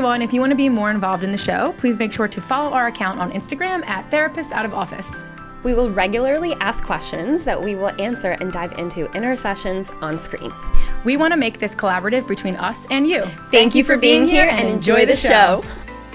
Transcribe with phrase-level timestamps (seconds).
[0.00, 0.22] everyone.
[0.22, 2.72] If you want to be more involved in the show, please make sure to follow
[2.72, 5.26] our account on Instagram at Therapists Out of Office.
[5.62, 9.90] We will regularly ask questions that we will answer and dive into in our sessions
[10.00, 10.54] on screen.
[11.04, 13.20] We want to make this collaborative between us and you.
[13.20, 15.62] Thank, Thank you for being, being here and enjoy the show.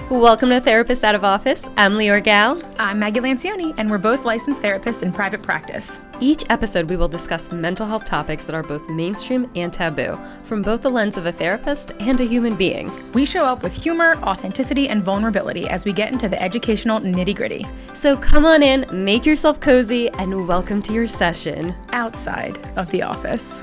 [0.08, 1.68] Welcome to Therapist Out of Office.
[1.76, 2.60] I'm Leeor Gal.
[2.78, 6.00] I'm Maggie Lancioni, and we're both licensed therapists in private practice.
[6.20, 10.62] Each episode, we will discuss mental health topics that are both mainstream and taboo, from
[10.62, 12.88] both the lens of a therapist and a human being.
[13.14, 17.34] We show up with humor, authenticity, and vulnerability as we get into the educational nitty
[17.34, 17.66] gritty.
[17.92, 23.02] So come on in, make yourself cozy, and welcome to your session outside of the
[23.02, 23.60] office.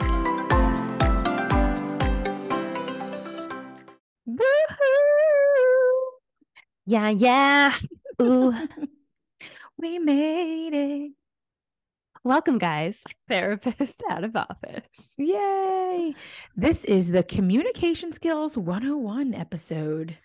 [6.86, 7.76] Yeah, yeah.
[8.22, 8.54] Ooh.
[9.78, 11.12] we made it.
[12.26, 13.02] Welcome, guys.
[13.30, 15.14] Therapist out of office.
[15.17, 16.14] Yay.
[16.58, 20.17] This is the Communication Skills 101 episode.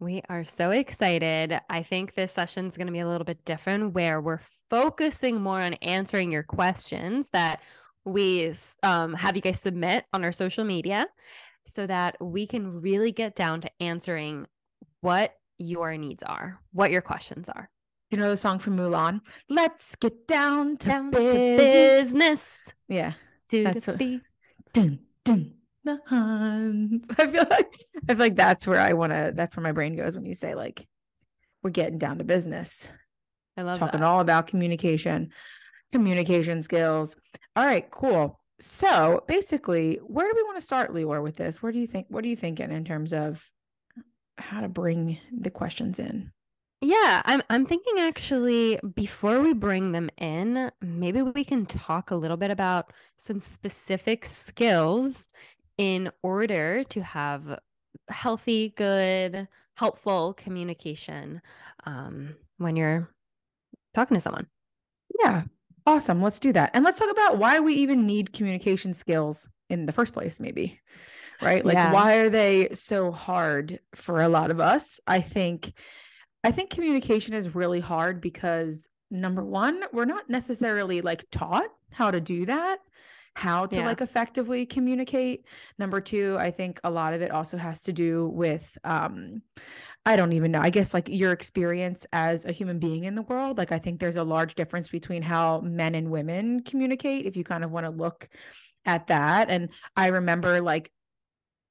[0.00, 1.58] We are so excited.
[1.70, 5.40] I think this session is going to be a little bit different where we're focusing
[5.40, 7.62] more on answering your questions that
[8.04, 11.06] we um, have you guys submit on our social media
[11.64, 14.46] so that we can really get down to answering
[15.00, 17.68] what your needs are, what your questions are.
[18.10, 19.20] You know the song from Mulan?
[19.48, 21.32] Let's get down to, down business.
[21.32, 22.72] to business.
[22.88, 23.12] Yeah.
[23.48, 24.20] Do that's what, be.
[24.72, 25.98] Dun, dun, the
[27.18, 27.74] I feel like
[28.08, 29.32] I feel like that's where I want to.
[29.34, 30.86] That's where my brain goes when you say like,
[31.62, 32.88] "We're getting down to business."
[33.56, 34.06] I love talking that.
[34.06, 35.30] all about communication,
[35.92, 37.16] communication skills.
[37.54, 38.40] All right, cool.
[38.60, 41.62] So basically, where do we want to start, Leeor, with this?
[41.62, 42.06] Where do you think?
[42.08, 43.48] What are you thinking in terms of
[44.38, 46.32] how to bring the questions in.
[46.80, 52.16] Yeah, I'm I'm thinking actually before we bring them in, maybe we can talk a
[52.16, 55.30] little bit about some specific skills
[55.78, 57.58] in order to have
[58.10, 61.40] healthy, good, helpful communication
[61.86, 63.08] um, when you're
[63.94, 64.46] talking to someone.
[65.20, 65.44] Yeah,
[65.86, 66.22] awesome.
[66.22, 66.70] Let's do that.
[66.74, 70.80] And let's talk about why we even need communication skills in the first place, maybe
[71.44, 71.64] right?
[71.64, 71.92] Like, yeah.
[71.92, 75.00] why are they so hard for a lot of us?
[75.06, 75.72] I think,
[76.42, 82.10] I think communication is really hard because number one, we're not necessarily like taught how
[82.10, 82.78] to do that
[83.36, 83.86] how to yeah.
[83.86, 85.44] like effectively communicate
[85.76, 89.42] number two i think a lot of it also has to do with um
[90.06, 90.60] I don't even know.
[90.60, 93.56] I guess like your experience as a human being in the world.
[93.56, 97.44] Like I think there's a large difference between how men and women communicate if you
[97.44, 98.28] kind of want to look
[98.84, 99.48] at that.
[99.48, 100.92] And I remember like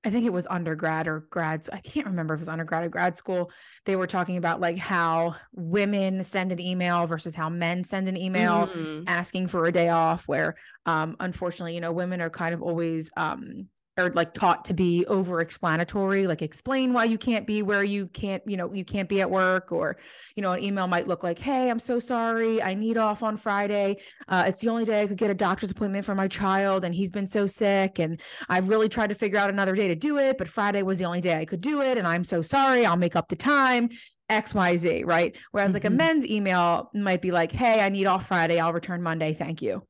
[0.05, 1.67] I think it was undergrad or grad.
[1.71, 3.51] I can't remember if it was undergrad or grad school.
[3.85, 8.17] They were talking about like how women send an email versus how men send an
[8.17, 9.05] email mm.
[9.07, 10.27] asking for a day off.
[10.27, 10.55] Where,
[10.85, 15.05] um, unfortunately, you know, women are kind of always um, are like taught to be
[15.05, 19.07] over explanatory like explain why you can't be where you can't you know you can't
[19.07, 19.97] be at work or
[20.35, 23.37] you know an email might look like hey i'm so sorry i need off on
[23.37, 23.95] friday
[24.29, 26.95] uh, it's the only day i could get a doctor's appointment for my child and
[26.95, 30.17] he's been so sick and i've really tried to figure out another day to do
[30.17, 32.85] it but friday was the only day i could do it and i'm so sorry
[32.85, 33.89] i'll make up the time
[34.31, 35.73] xyz right whereas mm-hmm.
[35.75, 35.97] like a mm-hmm.
[35.97, 39.85] men's email might be like hey i need off friday i'll return monday thank you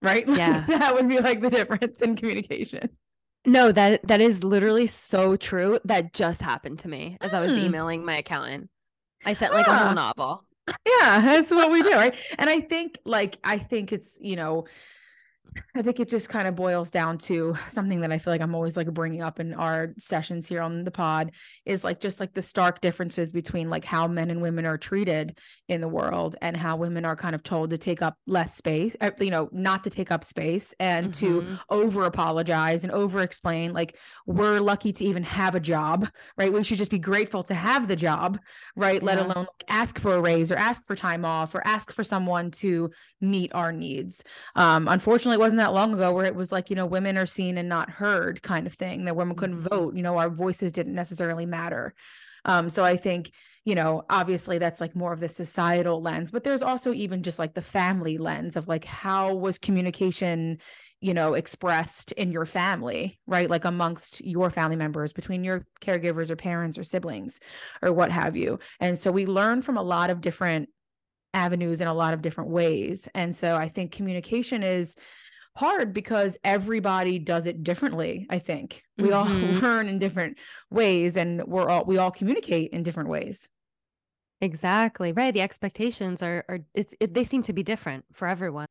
[0.00, 2.88] right yeah that would be like the difference in communication
[3.46, 5.78] no, that that is literally so true.
[5.84, 7.64] That just happened to me as I was hmm.
[7.64, 8.70] emailing my accountant.
[9.24, 10.44] I sent like a whole novel.
[10.86, 12.16] Yeah, that's what we do, right?
[12.38, 14.64] And I think like I think it's, you know,
[15.76, 18.54] I think it just kind of boils down to something that I feel like I'm
[18.54, 21.32] always like bringing up in our sessions here on the pod
[21.64, 25.38] is like just like the stark differences between like how men and women are treated
[25.68, 28.96] in the world and how women are kind of told to take up less space,
[29.00, 31.26] uh, you know, not to take up space and mm-hmm.
[31.26, 33.72] to over apologize and over explain.
[33.72, 36.52] Like we're lucky to even have a job, right?
[36.52, 38.38] We should just be grateful to have the job,
[38.76, 39.02] right?
[39.02, 39.06] Yeah.
[39.06, 42.50] Let alone ask for a raise or ask for time off or ask for someone
[42.52, 44.22] to meet our needs.
[44.54, 47.58] Um, unfortunately, wasn't that long ago where it was like, you know, women are seen
[47.58, 49.68] and not heard kind of thing, that women couldn't mm-hmm.
[49.68, 51.94] vote, you know, our voices didn't necessarily matter.
[52.44, 53.30] Um, so I think,
[53.64, 57.38] you know, obviously that's like more of the societal lens, but there's also even just
[57.38, 60.58] like the family lens of like how was communication,
[61.00, 63.48] you know, expressed in your family, right?
[63.48, 67.40] Like amongst your family members, between your caregivers or parents or siblings
[67.80, 68.58] or what have you.
[68.80, 70.68] And so we learn from a lot of different
[71.32, 73.08] avenues in a lot of different ways.
[73.14, 74.94] And so I think communication is
[75.56, 78.82] hard because everybody does it differently i think.
[78.98, 79.14] We mm-hmm.
[79.14, 80.38] all learn in different
[80.70, 83.48] ways and we're all we all communicate in different ways.
[84.40, 88.66] Exactly right the expectations are are it's it, they seem to be different for everyone.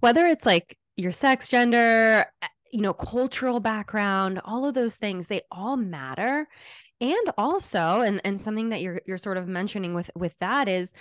[0.00, 5.28] Whether it's like your sex gender eh, you know cultural background all of those things
[5.28, 6.48] they all matter.
[7.00, 10.92] And also and and something that you're you're sort of mentioning with with that is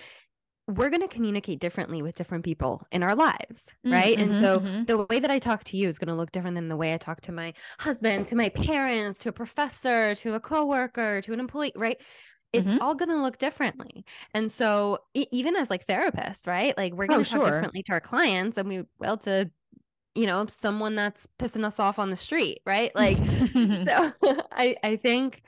[0.68, 4.18] we're going to communicate differently with different people in our lives, mm, right?
[4.18, 4.84] Mm-hmm, and so mm-hmm.
[4.86, 6.94] the way that I talk to you is going to look different than the way
[6.94, 11.34] I talk to my husband, to my parents, to a professor, to a coworker, to
[11.34, 11.98] an employee, right?
[12.54, 12.82] It's mm-hmm.
[12.82, 14.06] all going to look differently.
[14.34, 16.78] And so even as like therapists, right?
[16.78, 17.56] Like we're going to oh, talk sure.
[17.56, 19.50] differently to our clients and we will to
[20.16, 22.96] you know, someone that's pissing us off on the street, right?
[22.96, 23.18] Like
[23.84, 24.12] so
[24.52, 25.42] I I think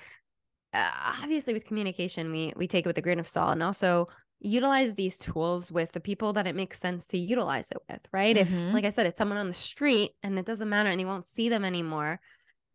[0.73, 0.89] uh,
[1.21, 4.07] obviously with communication we we take it with a grain of salt and also
[4.40, 8.36] utilize these tools with the people that it makes sense to utilize it with, right?
[8.36, 8.68] Mm-hmm.
[8.68, 11.08] If like I said, it's someone on the street and it doesn't matter and you
[11.08, 12.20] won't see them anymore,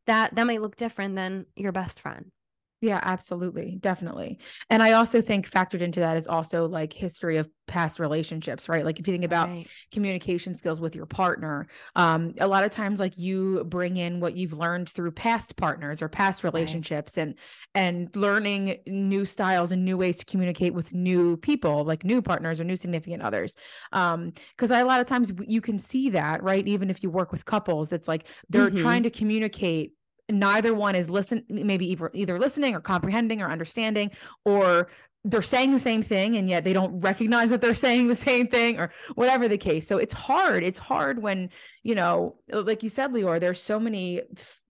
[0.07, 2.33] that that might look different than your best friend.
[2.81, 3.77] Yeah, absolutely.
[3.79, 4.39] Definitely.
[4.71, 8.87] And I also think factored into that is also like history of past relationships, right?
[8.87, 9.69] Like if you think about right.
[9.93, 14.35] communication skills with your partner, um, a lot of times like you bring in what
[14.35, 17.23] you've learned through past partners or past relationships right.
[17.23, 17.35] and
[17.75, 22.61] and learning new styles and new ways to communicate with new people, like new partners
[22.61, 23.57] or new significant others.
[23.93, 26.67] Um, because a lot of times you can see that, right?
[26.67, 28.79] Even if you work with couples, it's like they're mm-hmm.
[28.79, 29.93] trying to communicate
[30.39, 34.11] neither one is listen maybe either, either listening or comprehending or understanding
[34.45, 34.89] or
[35.25, 38.47] they're saying the same thing and yet they don't recognize that they're saying the same
[38.47, 39.87] thing or whatever the case.
[39.87, 41.51] So it's hard it's hard when
[41.83, 44.23] you know like you said Leeor there's so many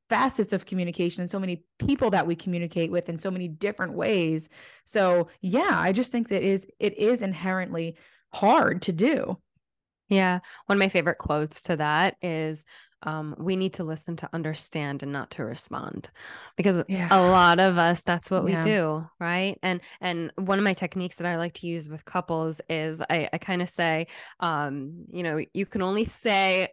[0.09, 3.93] facets of communication and so many people that we communicate with in so many different
[3.93, 4.49] ways.
[4.85, 7.97] So yeah i just think that is it is inherently
[8.33, 9.39] hard to do.
[10.09, 10.41] Yeah.
[10.67, 12.67] One of my favorite quotes to that is
[13.03, 16.11] um, we need to listen to understand and not to respond
[16.57, 17.09] because yeah.
[17.11, 18.57] a lot of us that's what yeah.
[18.57, 22.05] we do right and and one of my techniques that i like to use with
[22.05, 24.07] couples is i, I kind of say
[24.41, 26.69] um, you know you can only say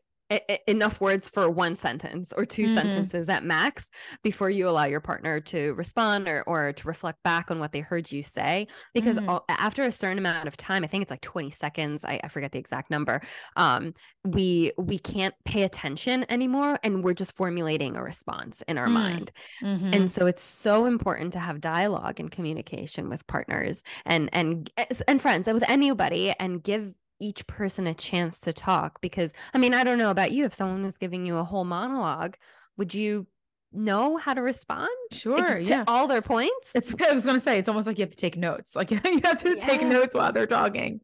[0.68, 2.74] enough words for one sentence or 2 mm-hmm.
[2.74, 3.90] sentences at max
[4.24, 7.80] before you allow your partner to respond or, or to reflect back on what they
[7.80, 9.30] heard you say because mm-hmm.
[9.30, 12.28] all, after a certain amount of time i think it's like 20 seconds i, I
[12.28, 13.22] forget the exact number
[13.56, 13.94] um,
[14.26, 18.94] we we can't pay attention anymore and we're just formulating a response in our mm-hmm.
[18.94, 19.32] mind
[19.62, 24.70] and so it's so important to have dialogue and communication with partners and and
[25.08, 29.58] and friends and with anybody and give each person a chance to talk because I
[29.58, 30.46] mean, I don't know about you.
[30.46, 32.36] If someone was giving you a whole monologue,
[32.78, 33.28] would you
[33.72, 34.90] know how to respond?
[35.12, 35.60] Sure.
[35.60, 35.84] yeah.
[35.88, 36.76] all their points.
[36.76, 38.76] It's I was gonna say it's almost like you have to take notes.
[38.76, 39.56] Like you have to yeah.
[39.56, 41.02] take notes while they're talking.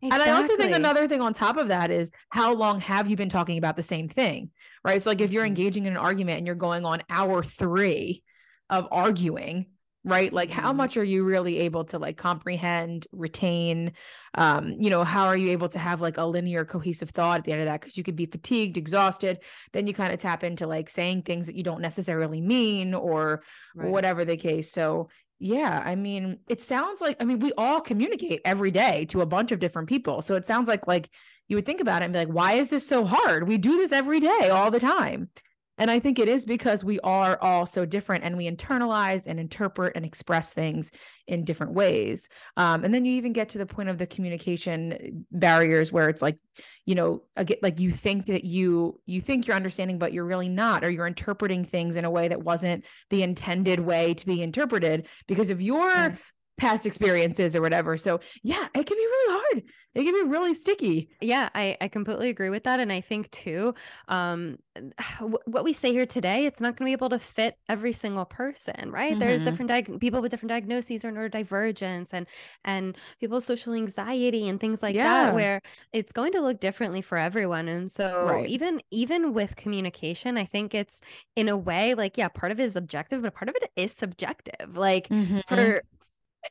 [0.00, 0.10] Exactly.
[0.10, 3.16] And I also think another thing on top of that is how long have you
[3.16, 4.50] been talking about the same thing?
[4.84, 5.02] Right.
[5.02, 5.48] So like if you're mm-hmm.
[5.48, 8.22] engaging in an argument and you're going on hour three
[8.70, 9.66] of arguing,
[10.04, 10.32] right?
[10.32, 10.78] Like how mm-hmm.
[10.78, 13.92] much are you really able to like comprehend retain?
[14.34, 17.44] Um you know how are you able to have like a linear cohesive thought at
[17.44, 17.80] the end of that?
[17.80, 19.40] Because you could be fatigued exhausted
[19.72, 23.42] then you kind of tap into like saying things that you don't necessarily mean or
[23.74, 23.90] right.
[23.90, 24.72] whatever the case.
[24.72, 25.08] So
[25.40, 29.26] yeah i mean it sounds like i mean we all communicate every day to a
[29.26, 30.22] bunch of different people.
[30.22, 31.10] So it sounds like like
[31.48, 33.48] you would think about it and be like why is this so hard?
[33.48, 35.30] We do this every day all the time
[35.78, 39.38] and I think it is because we are all so different and we internalize and
[39.38, 40.90] interpret and express things
[41.26, 42.28] in different ways.
[42.56, 46.22] Um, and then you even get to the point of the communication barriers where it's
[46.22, 46.38] like,
[46.84, 47.22] you know,
[47.62, 51.06] like you think that you you think you're understanding, but you're really not, or you're
[51.06, 55.60] interpreting things in a way that wasn't the intended way to be interpreted because of
[55.60, 56.14] your yeah.
[56.58, 57.96] Past experiences or whatever.
[57.96, 59.62] So yeah, it can be really hard
[59.98, 61.08] it can be really sticky.
[61.20, 62.78] Yeah, I, I completely agree with that.
[62.78, 63.74] And I think too,
[64.06, 64.58] um,
[65.44, 68.24] what we say here today, it's not going to be able to fit every single
[68.24, 69.10] person, right?
[69.10, 69.18] Mm-hmm.
[69.18, 72.28] There's different diag- people with different diagnoses or neurodivergence and
[72.64, 75.24] and people with social anxiety and things like yeah.
[75.24, 75.60] that, where
[75.92, 77.66] it's going to look differently for everyone.
[77.66, 78.48] And so right.
[78.48, 81.00] even even with communication, I think it's
[81.34, 83.92] in a way like yeah, part of it is objective, but part of it is
[83.92, 84.76] subjective.
[84.76, 85.40] Like mm-hmm.
[85.48, 85.82] for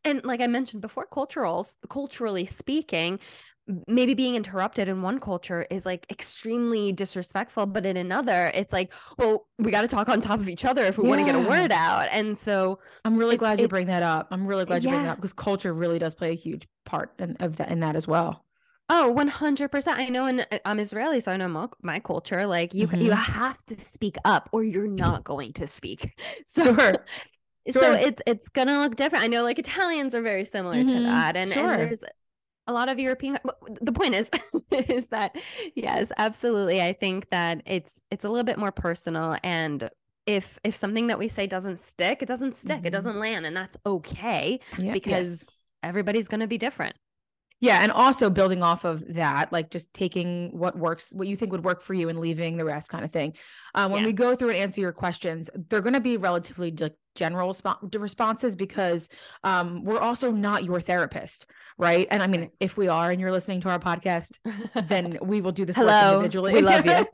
[0.03, 3.19] and like I mentioned before, cultural culturally speaking,
[3.87, 8.93] maybe being interrupted in one culture is like extremely disrespectful, but in another, it's like,
[9.17, 11.09] well, we got to talk on top of each other if we yeah.
[11.09, 12.07] want to get a word out.
[12.11, 14.27] And so I'm really glad you bring that up.
[14.31, 14.95] I'm really glad you yeah.
[14.95, 17.81] bring that up because culture really does play a huge part in, of that in
[17.81, 18.45] that as well.
[18.89, 19.87] Oh, 100%.
[19.87, 22.47] I know and uh, I'm Israeli, so I know my, my culture.
[22.47, 23.01] Like you mm-hmm.
[23.01, 26.17] you have to speak up or you're not going to speak.
[26.45, 26.93] So sure.
[27.69, 27.81] Sure.
[27.81, 29.23] So it's it's gonna look different.
[29.23, 30.87] I know like Italians are very similar mm-hmm.
[30.87, 31.71] to that, and, sure.
[31.71, 32.03] and there's
[32.67, 33.37] a lot of European.
[33.81, 34.29] The point is,
[34.71, 35.35] is that
[35.75, 36.81] yes, absolutely.
[36.81, 39.89] I think that it's it's a little bit more personal, and
[40.25, 42.77] if if something that we say doesn't stick, it doesn't stick.
[42.77, 42.87] Mm-hmm.
[42.87, 45.55] It doesn't land, and that's okay yeah, because yes.
[45.83, 46.95] everybody's gonna be different.
[47.59, 47.81] Yeah.
[47.81, 51.65] And also building off of that, like just taking what works, what you think would
[51.65, 53.33] work for you and leaving the rest kind of thing.
[53.73, 54.07] Um, when yeah.
[54.07, 56.71] we go through and answer your questions, they're going to be relatively
[57.15, 59.09] general sp- responses because
[59.43, 62.07] um, we're also not your therapist right?
[62.09, 64.39] And I mean, if we are and you're listening to our podcast,
[64.87, 66.53] then we will do this Hello, work individually.
[66.53, 67.05] We love you.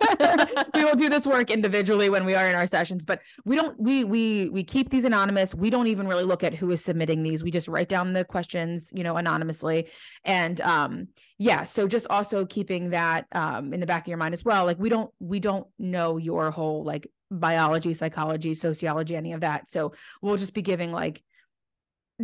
[0.74, 3.80] we will do this work individually when we are in our sessions, but we don't
[3.80, 5.54] we we we keep these anonymous.
[5.54, 7.44] We don't even really look at who is submitting these.
[7.44, 9.90] We just write down the questions, you know, anonymously.
[10.24, 14.34] And um yeah, so just also keeping that um in the back of your mind
[14.34, 14.66] as well.
[14.66, 19.70] Like we don't we don't know your whole like biology, psychology, sociology, any of that.
[19.70, 21.22] So we'll just be giving like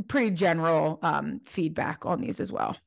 [0.08, 2.78] pretty general um, feedback on these as well.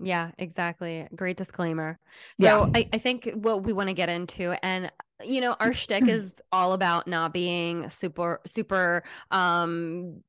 [0.00, 1.06] Yeah, exactly.
[1.14, 1.98] Great disclaimer.
[2.40, 2.70] So yeah.
[2.74, 4.90] I, I think what we want to get into, and
[5.22, 10.20] you know, our shtick is all about not being super, super um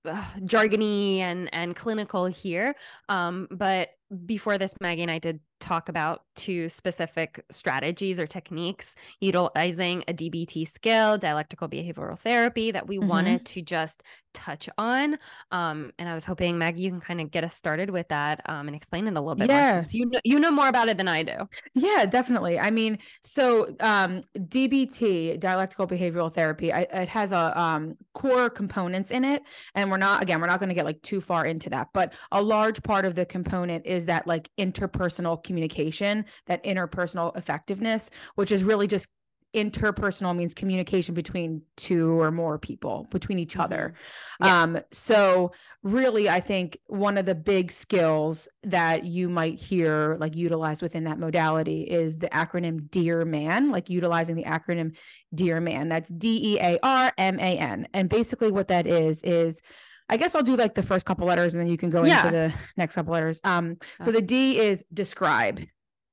[0.42, 2.76] jargony and and clinical here.
[3.10, 3.90] Um, but
[4.26, 10.14] before this, Maggie and I did talk about two specific strategies or techniques utilizing a
[10.14, 13.08] DBT skill, dialectical behavioral therapy, that we mm-hmm.
[13.08, 14.04] wanted to just
[14.34, 15.18] touch on.
[15.52, 18.42] Um, and I was hoping Maggie, you can kind of get us started with that
[18.48, 19.76] um, and explain it a little bit yeah.
[19.76, 19.86] more.
[19.90, 21.48] you know, you know more about it than I do.
[21.74, 22.60] Yeah, definitely.
[22.60, 29.12] I mean, so um, DBT, dialectical behavioral therapy, I, it has a um, core components
[29.12, 29.42] in it,
[29.74, 32.14] and we're not again, we're not going to get like too far into that, but
[32.32, 38.52] a large part of the component is that like interpersonal communication, that interpersonal effectiveness, which
[38.52, 39.08] is really just
[39.56, 43.96] interpersonal means communication between two or more people between each other
[44.42, 44.46] mm-hmm.
[44.46, 44.54] yes.
[44.54, 50.36] um so really i think one of the big skills that you might hear like
[50.36, 54.94] utilized within that modality is the acronym dear man like utilizing the acronym
[55.34, 59.24] dear man that's d e a r m a n and basically what that is
[59.24, 59.62] is
[60.10, 62.26] I guess I'll do like the first couple letters and then you can go yeah.
[62.26, 63.42] into the next couple letters.
[63.44, 65.62] Um, so the D is describe.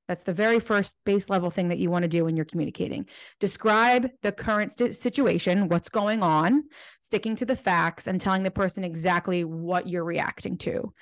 [0.07, 3.07] That's the very first base level thing that you want to do when you're communicating.
[3.39, 6.63] Describe the current st- situation, what's going on,
[6.99, 10.93] sticking to the facts and telling the person exactly what you're reacting to.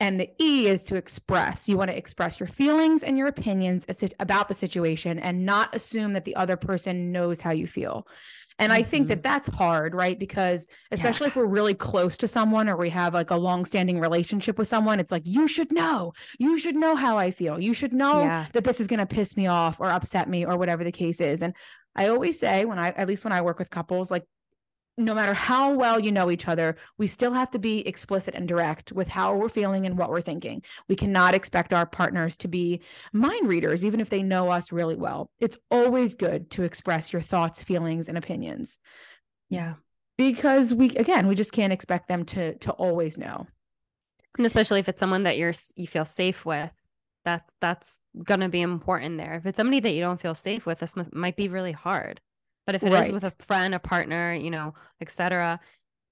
[0.00, 1.68] And the E is to express.
[1.68, 3.86] You want to express your feelings and your opinions
[4.18, 8.06] about the situation and not assume that the other person knows how you feel.
[8.58, 8.80] And mm-hmm.
[8.80, 9.22] I think that mm-hmm.
[9.22, 10.18] that's hard, right?
[10.18, 11.30] Because especially yeah.
[11.30, 15.00] if we're really close to someone or we have like a long-standing relationship with someone,
[15.00, 16.12] it's like you should know.
[16.38, 17.58] You should know how I feel.
[17.58, 18.46] You should know yeah.
[18.52, 21.20] that this is going to piss me off or upset me or whatever the case
[21.20, 21.42] is.
[21.42, 21.54] And
[21.94, 24.24] I always say when I at least when I work with couples, like
[24.98, 28.46] no matter how well you know each other, we still have to be explicit and
[28.46, 30.62] direct with how we're feeling and what we're thinking.
[30.88, 32.82] We cannot expect our partners to be
[33.12, 35.30] mind readers, even if they know us really well.
[35.40, 38.78] It's always good to express your thoughts, feelings, and opinions.
[39.48, 39.74] Yeah.
[40.18, 43.46] Because we, again, we just can't expect them to to always know.
[44.36, 46.70] And especially if it's someone that you're you feel safe with,
[47.24, 49.34] that that's gonna be important there.
[49.36, 52.20] If it's somebody that you don't feel safe with, this might be really hard.
[52.66, 53.04] But if it right.
[53.04, 55.60] is with a friend, a partner, you know, etc.,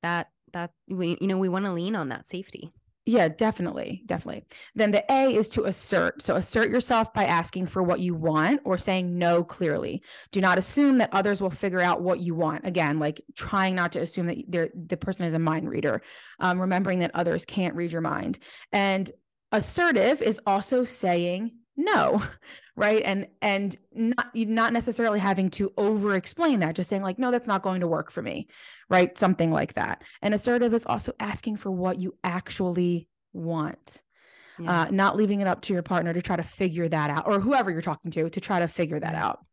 [0.03, 2.73] that that we you know we want to lean on that safety.
[3.07, 4.03] Yeah, definitely.
[4.07, 4.45] Definitely.
[4.75, 6.23] Then the A is to assert.
[6.23, 10.03] So assert yourself by asking for what you want or saying no clearly.
[10.33, 12.67] Do not assume that others will figure out what you want.
[12.67, 16.03] Again, like trying not to assume that the person is a mind reader,
[16.41, 18.39] um, remembering that others can't read your mind.
[18.71, 19.11] And
[19.51, 22.23] assertive is also saying no
[22.77, 23.03] right?
[23.05, 27.47] And and not not necessarily having to over explain that just saying like no that's
[27.47, 28.49] not going to work for me
[28.91, 29.17] right?
[29.17, 30.03] Something like that.
[30.21, 34.03] And assertive is also asking for what you actually want
[34.59, 34.83] yeah.
[34.83, 37.41] uh, not leaving it up to your partner to try to figure that out or
[37.41, 39.45] whoever you're talking to to try to figure that out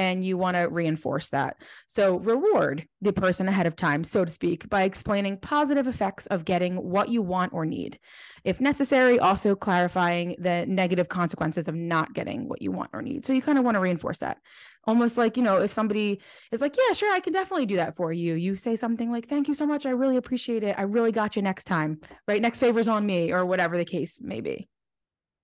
[0.00, 1.58] and you want to reinforce that.
[1.86, 6.46] So, reward the person ahead of time, so to speak, by explaining positive effects of
[6.46, 7.98] getting what you want or need.
[8.42, 13.26] If necessary, also clarifying the negative consequences of not getting what you want or need.
[13.26, 14.38] So, you kind of want to reinforce that.
[14.84, 17.94] Almost like, you know, if somebody is like, yeah, sure, I can definitely do that
[17.94, 18.36] for you.
[18.36, 19.84] You say something like, thank you so much.
[19.84, 20.76] I really appreciate it.
[20.78, 22.40] I really got you next time, right?
[22.40, 24.66] Next favor's on me, or whatever the case may be.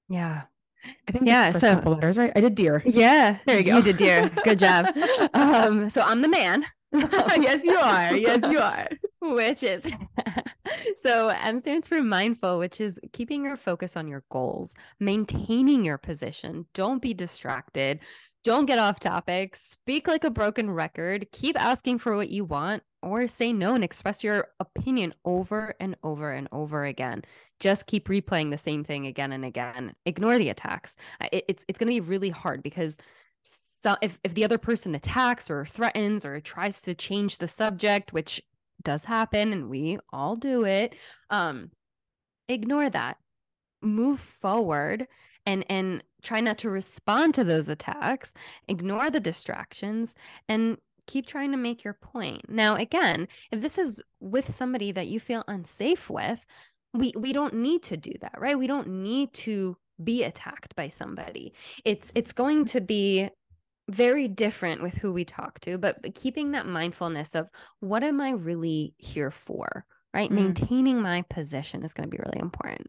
[0.08, 0.44] Yeah.
[1.08, 1.52] I think yeah.
[1.52, 2.32] So couple letters, right?
[2.34, 2.82] I did deer.
[2.84, 3.76] Yeah, there you go.
[3.76, 4.30] You did deer.
[4.44, 4.86] Good job.
[5.34, 6.64] um, so I'm the man.
[6.92, 8.14] yes, you are.
[8.14, 8.88] Yes, you are.
[9.20, 9.84] which is
[11.02, 15.98] so M stands for mindful, which is keeping your focus on your goals, maintaining your
[15.98, 16.66] position.
[16.74, 18.00] Don't be distracted.
[18.46, 19.56] Don't get off topic.
[19.56, 21.26] Speak like a broken record.
[21.32, 25.96] Keep asking for what you want or say no and express your opinion over and
[26.04, 27.24] over and over again.
[27.58, 29.96] Just keep replaying the same thing again and again.
[30.04, 30.96] Ignore the attacks.
[31.32, 32.96] It, it's it's going to be really hard because
[33.42, 38.12] so if, if the other person attacks or threatens or tries to change the subject,
[38.12, 38.40] which
[38.84, 40.94] does happen and we all do it,
[41.30, 41.72] um,
[42.48, 43.16] ignore that.
[43.82, 45.08] Move forward
[45.46, 48.34] and and try not to respond to those attacks,
[48.68, 50.14] ignore the distractions
[50.48, 50.76] and
[51.06, 52.50] keep trying to make your point.
[52.50, 56.44] Now, again, if this is with somebody that you feel unsafe with,
[56.92, 58.58] we we don't need to do that, right?
[58.58, 61.54] We don't need to be attacked by somebody.
[61.84, 63.30] It's it's going to be
[63.88, 67.48] very different with who we talk to, but keeping that mindfulness of
[67.80, 70.30] what am I really here for, right?
[70.30, 70.34] Mm.
[70.34, 72.88] Maintaining my position is going to be really important.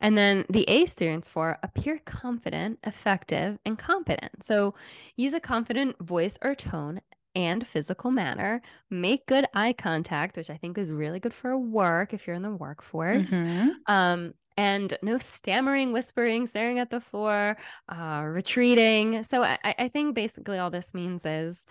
[0.00, 4.44] And then the A stands for appear confident, effective, and competent.
[4.44, 4.74] So
[5.16, 7.00] use a confident voice or tone
[7.34, 8.62] and physical manner.
[8.90, 12.42] Make good eye contact, which I think is really good for work if you're in
[12.42, 13.30] the workforce.
[13.30, 13.68] Mm-hmm.
[13.86, 17.58] Um, and no stammering, whispering, staring at the floor,
[17.90, 19.22] uh, retreating.
[19.22, 21.66] So I, I think basically all this means is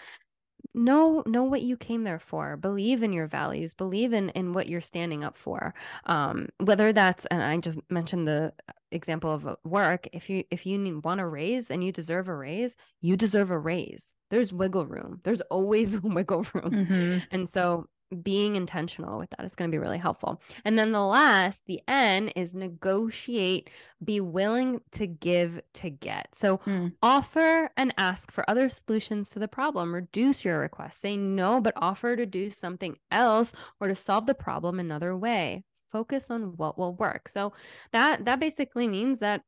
[0.75, 2.58] know know what you came there for.
[2.58, 3.74] Believe in your values.
[3.74, 5.74] Believe in in what you're standing up for.
[6.05, 8.53] Um whether that's and i just mentioned the
[8.91, 12.36] example of work if you if you need, want a raise and you deserve a
[12.36, 14.13] raise you deserve a raise.
[14.29, 15.20] There's wiggle room.
[15.24, 16.72] There's always wiggle room.
[16.72, 17.17] Mm-hmm.
[17.32, 17.88] and so
[18.21, 20.41] being intentional with that is going to be really helpful.
[20.63, 23.69] And then the last, the N is negotiate,
[24.03, 26.29] be willing to give to get.
[26.33, 26.93] So mm.
[27.01, 31.74] offer and ask for other solutions to the problem, reduce your request, say no, but
[31.77, 35.63] offer to do something else or to solve the problem another way.
[35.91, 37.29] Focus on what will work.
[37.29, 37.53] So
[37.93, 39.41] that that basically means that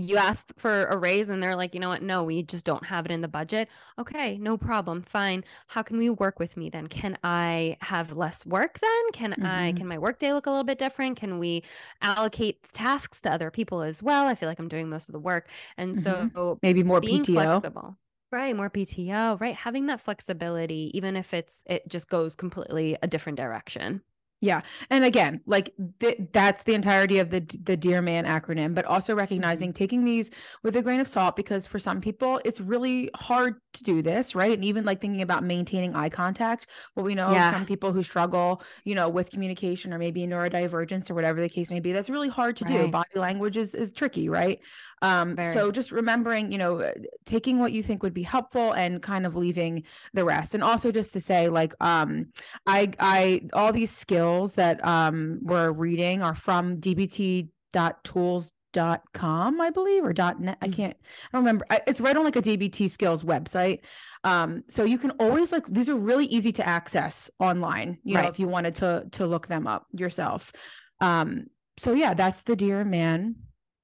[0.00, 2.02] you asked for a raise and they're like, you know what?
[2.02, 3.68] No, we just don't have it in the budget.
[3.98, 5.02] Okay, no problem.
[5.02, 5.44] Fine.
[5.68, 6.86] How can we work with me then?
[6.86, 9.12] Can I have less work then?
[9.12, 9.46] Can mm-hmm.
[9.46, 11.16] I, can my workday look a little bit different?
[11.16, 11.62] Can we
[12.02, 14.26] allocate tasks to other people as well?
[14.26, 15.48] I feel like I'm doing most of the work.
[15.76, 16.28] And mm-hmm.
[16.34, 17.32] so maybe more being PTO.
[17.34, 17.96] flexible.
[18.32, 19.56] Right, more PTO, right?
[19.56, 24.02] Having that flexibility, even if it's it just goes completely a different direction.
[24.40, 24.62] Yeah.
[24.88, 29.12] And again, like th- that's the entirety of the the Dear Man acronym, but also
[29.12, 29.20] mm-hmm.
[29.20, 30.30] recognizing taking these
[30.62, 34.34] with a grain of salt because for some people it's really hard to do this,
[34.34, 34.52] right?
[34.52, 36.68] And even like thinking about maintaining eye contact.
[36.94, 37.52] What we know yeah.
[37.52, 41.70] some people who struggle, you know, with communication or maybe neurodivergence or whatever the case
[41.70, 42.86] may be, that's really hard to right.
[42.86, 42.90] do.
[42.90, 44.58] Body language is is tricky, right?
[45.02, 46.92] Um, so just remembering, you know,
[47.24, 50.54] taking what you think would be helpful and kind of leaving the rest.
[50.54, 52.26] And also just to say, like, um,
[52.66, 60.12] I, I, all these skills that um, we're reading are from dbt.tools.com, i believe or
[60.12, 60.72] dot net i mm.
[60.72, 63.80] can't i don't remember it's right on like a dbt skills website
[64.24, 68.22] um so you can always like these are really easy to access online you right.
[68.22, 70.52] know if you wanted to to look them up yourself
[71.00, 71.46] um
[71.78, 73.34] so yeah that's the dear man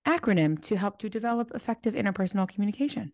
[0.07, 3.13] acronym to help to develop effective interpersonal communication.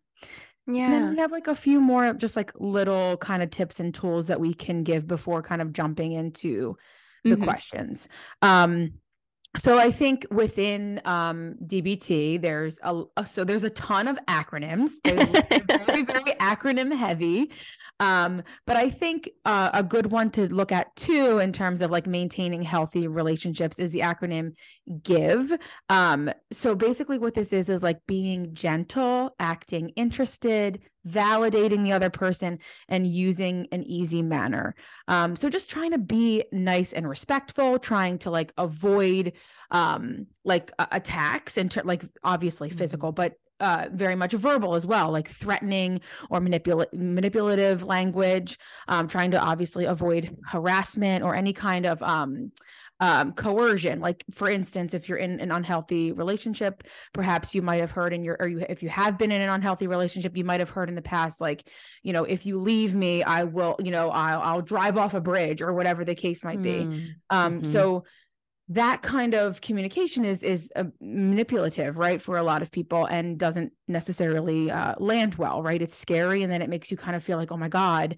[0.66, 0.84] Yeah.
[0.84, 3.92] And then we have like a few more just like little kind of tips and
[3.92, 6.76] tools that we can give before kind of jumping into
[7.24, 7.44] the mm-hmm.
[7.44, 8.08] questions.
[8.40, 8.94] Um,
[9.58, 14.92] so I think within um, DBT, there's a so there's a ton of acronyms.
[15.04, 17.52] They're very very acronym heavy.
[18.00, 21.90] Um, but I think uh, a good one to look at too, in terms of
[21.90, 24.54] like maintaining healthy relationships, is the acronym
[25.02, 25.58] GIVE.
[25.90, 32.10] Um, so basically, what this is is like being gentle, acting interested, validating the other
[32.10, 34.74] person, and using an easy manner.
[35.08, 39.32] Um, so just trying to be nice and respectful, trying to like avoid
[39.70, 42.76] um like uh, attacks and ter- like obviously mm-hmm.
[42.76, 49.06] physical but uh, very much verbal as well, like threatening or manipula- manipulative language, um,
[49.06, 52.50] trying to obviously avoid harassment or any kind of um,
[53.02, 53.98] um, coercion.
[53.98, 58.22] Like, for instance, if you're in an unhealthy relationship, perhaps you might have heard in
[58.22, 60.88] your, or you, if you have been in an unhealthy relationship, you might have heard
[60.88, 61.68] in the past, like,
[62.04, 65.20] you know, if you leave me, I will, you know, I'll, I'll drive off a
[65.20, 66.76] bridge or whatever the case might be.
[66.76, 67.72] Mm, um, mm-hmm.
[67.72, 68.04] So,
[68.68, 73.36] that kind of communication is is uh, manipulative right for a lot of people and
[73.36, 77.24] doesn't necessarily uh, land well right it's scary and then it makes you kind of
[77.24, 78.16] feel like oh my god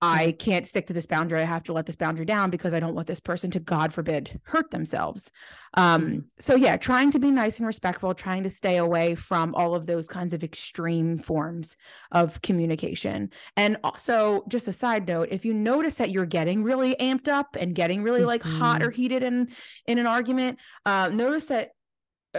[0.00, 1.40] I can't stick to this boundary.
[1.40, 3.92] I have to let this boundary down because I don't want this person to, God
[3.92, 5.32] forbid, hurt themselves.
[5.74, 6.18] Um, mm-hmm.
[6.38, 9.86] So, yeah, trying to be nice and respectful, trying to stay away from all of
[9.86, 11.76] those kinds of extreme forms
[12.12, 13.30] of communication.
[13.56, 17.56] And also, just a side note, if you notice that you're getting really amped up
[17.58, 18.58] and getting really like mm-hmm.
[18.58, 19.48] hot or heated in
[19.86, 21.72] in an argument, uh, notice that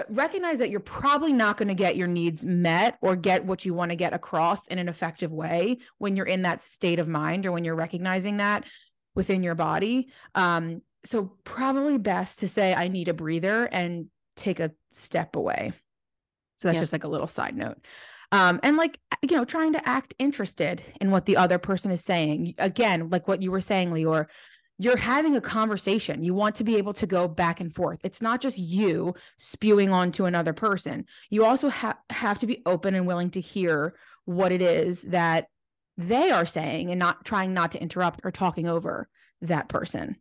[0.10, 3.73] recognize that you're probably not going to get your needs met or get what you
[3.73, 7.45] want to get across in an effective way when you're in that state of mind
[7.45, 8.65] or when you're recognizing that
[9.15, 10.10] within your body.
[10.36, 15.71] Um, so, probably best to say, I need a breather and take a step away.
[16.58, 17.78] So, that's just like a little side note.
[18.32, 22.04] Um, and like, you know, trying to act interested in what the other person is
[22.04, 22.54] saying.
[22.60, 24.28] Again, like what you were saying, Leeor,
[24.82, 26.24] you're having a conversation.
[26.24, 28.00] You want to be able to go back and forth.
[28.04, 31.06] It's not just you spewing onto another person.
[31.30, 35.48] You also ha- have to be open and willing to hear what it is that
[35.98, 39.10] they are saying and not trying not to interrupt or talking over
[39.42, 40.15] that person.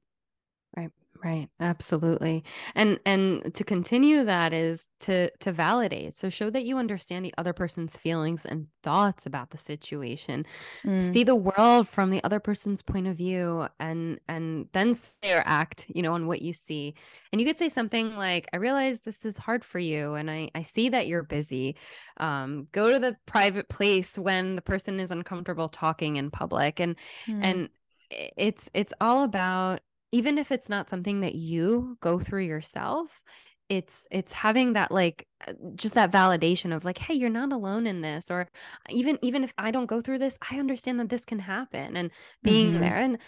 [1.25, 1.49] Right.
[1.59, 2.45] Absolutely.
[2.77, 6.15] And and to continue that is to to validate.
[6.15, 10.47] So show that you understand the other person's feelings and thoughts about the situation.
[10.85, 11.01] Mm.
[11.01, 15.43] See the world from the other person's point of view and and then say or
[15.45, 16.95] act, you know, on what you see.
[17.33, 20.51] And you could say something like, I realize this is hard for you and I
[20.55, 21.77] I see that you're busy.
[22.19, 26.79] Um, go to the private place when the person is uncomfortable talking in public.
[26.79, 26.95] And
[27.27, 27.41] mm.
[27.43, 27.69] and
[28.11, 29.81] it's it's all about
[30.13, 33.23] even if it's not something that you go through yourself
[33.69, 37.87] it's it's having that like uh, just that validation of like hey you're not alone
[37.87, 38.49] in this or
[38.91, 42.11] even even if i don't go through this i understand that this can happen and
[42.43, 42.81] being mm-hmm.
[42.81, 43.19] there and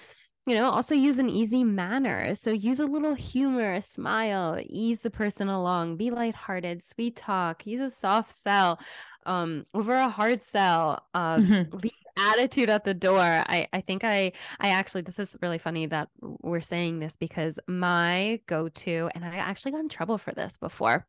[0.47, 5.01] you know also use an easy manner so use a little humor a smile ease
[5.01, 8.81] the person along be lighthearted sweet talk use a soft sell
[9.27, 11.77] um over a hard sell uh, mm-hmm.
[11.77, 13.20] leave attitude at the door.
[13.20, 17.59] I I think I I actually this is really funny that we're saying this because
[17.66, 21.07] my go-to and I actually got in trouble for this before.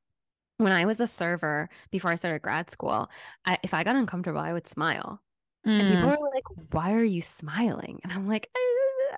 [0.58, 3.10] When I was a server before I started grad school,
[3.46, 5.20] I, if I got uncomfortable, I would smile.
[5.66, 5.80] Mm.
[5.80, 6.20] And people mm.
[6.20, 8.48] were like, "Why are you smiling?" And I'm like,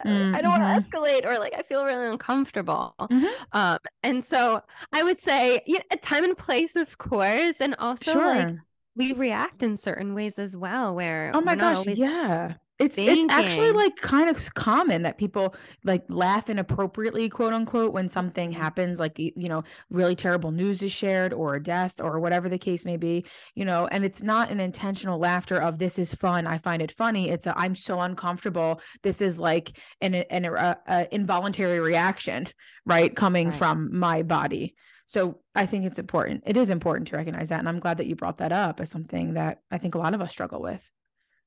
[0.06, 0.36] mm-hmm.
[0.36, 0.98] I don't want to mm-hmm.
[0.98, 2.96] escalate or like I feel really uncomfortable.
[3.00, 3.26] Mm-hmm.
[3.52, 8.36] Um, and so I would say, yeah, time and place, of course, and also sure.
[8.36, 8.56] like
[8.96, 13.26] we react in certain ways as well where oh my gosh yeah it's thinking.
[13.26, 18.52] it's actually like kind of common that people like laugh inappropriately quote unquote when something
[18.52, 18.62] mm-hmm.
[18.62, 22.58] happens like you know really terrible news is shared or a death or whatever the
[22.58, 23.24] case may be
[23.56, 26.92] you know and it's not an intentional laughter of this is fun i find it
[26.92, 32.48] funny it's a i'm so uncomfortable this is like an an a, a involuntary reaction
[32.86, 33.58] right coming right.
[33.58, 34.76] from my body
[35.14, 36.42] so I think it's important.
[36.48, 37.60] It is important to recognize that.
[37.60, 40.16] And I'm glad that you brought that up as something that I think a lot
[40.16, 40.82] of us struggle with.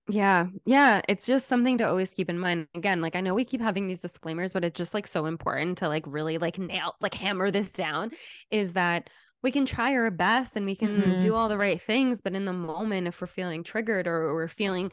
[0.09, 0.47] Yeah.
[0.65, 1.01] Yeah.
[1.09, 2.69] It's just something to always keep in mind.
[2.77, 5.79] Again, like I know we keep having these disclaimers, but it's just like so important
[5.79, 8.13] to like really like nail, like hammer this down
[8.53, 9.11] is that
[9.43, 11.19] we can try our best and we can mm-hmm.
[11.19, 12.23] do all the right things.
[12.23, 14.93] But in the moment, if we're feeling triggered or, or we're feeling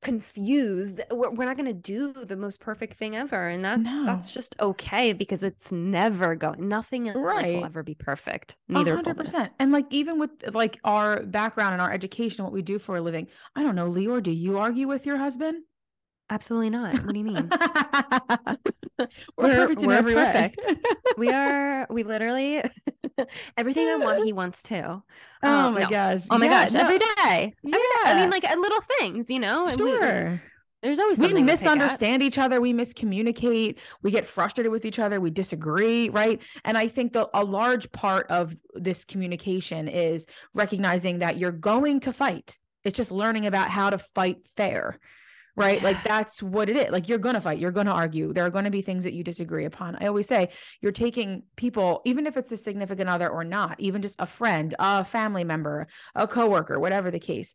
[0.00, 4.04] confused we're, not going to do the most perfect thing ever and that's no.
[4.06, 7.46] that's just okay because it's never going nothing in right.
[7.46, 11.82] life will ever be perfect neither 100% and like even with like our background and
[11.82, 14.86] our education what we do for a living i don't know Leeor do you argue
[14.86, 15.64] with your husband
[16.30, 16.94] Absolutely not.
[17.04, 17.48] What do you mean?
[19.36, 20.64] we're, perfect in we're every perfect.
[20.66, 20.76] way.
[21.16, 21.86] we are.
[21.88, 22.62] We literally
[23.56, 24.82] everything I want, he wants too.
[24.82, 25.02] Oh
[25.42, 25.88] um, my no.
[25.88, 26.20] gosh!
[26.30, 26.72] Oh my yeah, gosh!
[26.72, 26.80] No.
[26.80, 27.54] Every day.
[27.62, 27.72] Yeah.
[27.72, 27.80] Day.
[28.04, 29.74] I mean, like little things, you know.
[29.74, 30.32] Sure.
[30.32, 30.40] We,
[30.82, 35.28] there's always we misunderstand each other we miscommunicate we get frustrated with each other we
[35.28, 41.36] disagree right and i think that a large part of this communication is recognizing that
[41.36, 44.96] you're going to fight it's just learning about how to fight fair
[45.58, 45.82] right?
[45.82, 46.90] Like that's what it is.
[46.90, 48.32] Like you're going to fight, you're going to argue.
[48.32, 49.96] There are going to be things that you disagree upon.
[50.00, 54.02] I always say you're taking people, even if it's a significant other or not, even
[54.02, 57.54] just a friend, a family member, a coworker, whatever the case.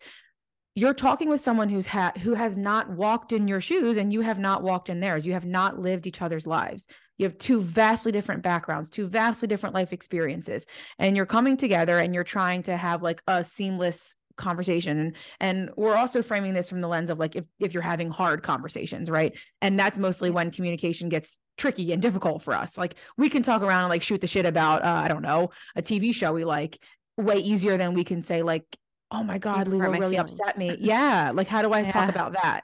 [0.75, 4.21] You're talking with someone who's had who has not walked in your shoes and you
[4.21, 5.25] have not walked in theirs.
[5.25, 6.87] You have not lived each other's lives.
[7.17, 10.65] You have two vastly different backgrounds, two vastly different life experiences,
[10.97, 15.13] and you're coming together and you're trying to have like a seamless conversation.
[15.39, 18.43] And we're also framing this from the lens of like if, if you're having hard
[18.43, 19.38] conversations right?
[19.62, 22.78] And that's mostly when communication gets tricky and difficult for us.
[22.78, 25.52] Like we can talk around and like shoot the shit about uh, i don't know
[25.76, 26.80] a tv show we like
[27.17, 28.65] way easier than we can say like
[29.12, 30.39] oh my god Leo really feelings.
[30.39, 30.76] upset me.
[30.80, 31.91] Yeah like how do i yeah.
[31.91, 32.62] talk about that?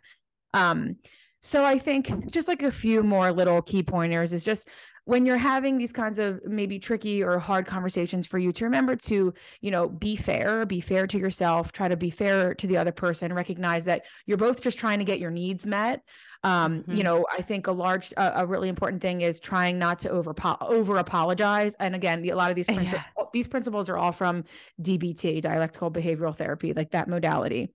[0.54, 0.98] Um
[1.42, 4.68] so i think just like a few more little key pointers is just
[5.10, 8.96] when you're having these kinds of maybe tricky or hard conversations for you to remember
[8.96, 12.78] to you know be fair be fair to yourself try to be fair to the
[12.78, 16.04] other person recognize that you're both just trying to get your needs met
[16.44, 16.96] um mm-hmm.
[16.96, 20.10] you know i think a large uh, a really important thing is trying not to
[20.12, 23.24] over over apologize and again the, a lot of these principles yeah.
[23.34, 24.44] these principles are all from
[24.80, 27.74] dbt dialectical behavioral therapy like that modality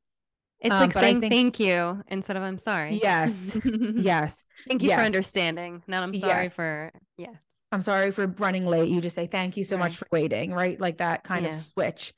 [0.65, 2.99] it's um, like saying think, thank you instead of I'm sorry.
[3.03, 3.55] Yes.
[3.95, 4.47] yes.
[4.67, 4.99] Thank you yes.
[4.99, 5.83] for understanding.
[5.87, 6.55] Not I'm sorry yes.
[6.55, 7.35] for yeah.
[7.71, 8.89] I'm sorry for running late.
[8.89, 9.83] You just say thank you so right.
[9.83, 10.81] much for waiting, right?
[10.81, 11.51] Like that kind yeah.
[11.51, 12.15] of switch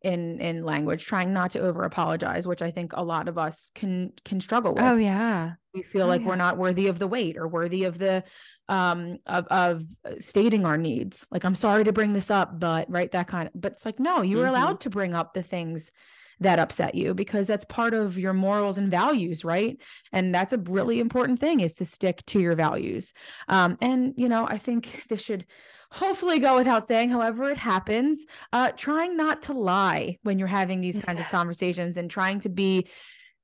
[0.00, 3.70] in in language, trying not to over apologize, which I think a lot of us
[3.74, 4.82] can can struggle with.
[4.82, 5.52] Oh yeah.
[5.74, 6.28] We feel oh, like yeah.
[6.28, 8.24] we're not worthy of the wait or worthy of the
[8.70, 9.82] um of of
[10.20, 11.26] stating our needs.
[11.30, 14.00] Like I'm sorry to bring this up, but right that kind of but it's like
[14.00, 14.54] no, you were mm-hmm.
[14.54, 15.92] allowed to bring up the things
[16.40, 19.78] that upset you because that's part of your morals and values right
[20.12, 23.12] and that's a really important thing is to stick to your values
[23.48, 25.44] um, and you know i think this should
[25.92, 30.80] hopefully go without saying however it happens uh, trying not to lie when you're having
[30.80, 32.86] these kinds of conversations and trying to be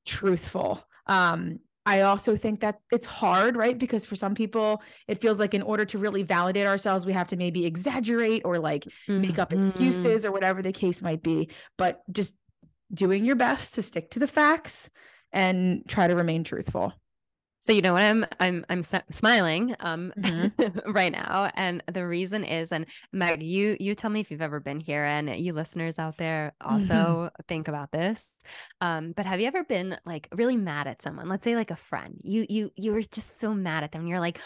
[0.04, 3.78] truthful um, I also think that it's hard, right?
[3.78, 7.28] Because for some people, it feels like in order to really validate ourselves, we have
[7.28, 9.20] to maybe exaggerate or like mm-hmm.
[9.20, 9.66] make up mm-hmm.
[9.66, 11.48] excuses or whatever the case might be.
[11.78, 12.32] But just
[12.92, 14.90] doing your best to stick to the facts
[15.32, 16.92] and try to remain truthful.
[17.66, 20.90] So you know what I'm I'm I'm smiling um mm-hmm.
[20.92, 24.60] right now and the reason is and Meg you you tell me if you've ever
[24.60, 27.42] been here and you listeners out there also mm-hmm.
[27.48, 28.30] think about this
[28.80, 31.76] um but have you ever been like really mad at someone let's say like a
[31.76, 34.38] friend you you you were just so mad at them and you're like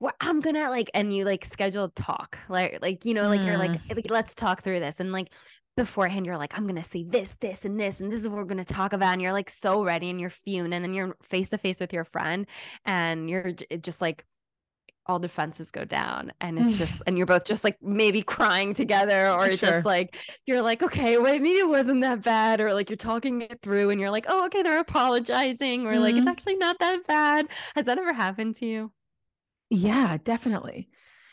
[0.00, 3.46] well, I'm gonna like, and you like schedule talk, like, like you know, like mm.
[3.46, 3.96] you're like, mm.
[3.96, 5.30] like, let's talk through this, and like
[5.78, 8.44] beforehand you're like i'm gonna say this this and this and this is what we're
[8.44, 11.50] gonna talk about and you're like so ready and you're fuming and then you're face
[11.50, 12.48] to face with your friend
[12.84, 14.24] and you're just like
[15.06, 19.30] all defenses go down and it's just and you're both just like maybe crying together
[19.30, 19.70] or sure.
[19.70, 23.42] just like you're like okay wait maybe it wasn't that bad or like you're talking
[23.42, 26.02] it through and you're like oh okay they're apologizing or mm-hmm.
[26.02, 26.28] like it's mm-hmm.
[26.28, 28.90] actually not that bad has that ever happened to you
[29.70, 30.88] yeah definitely.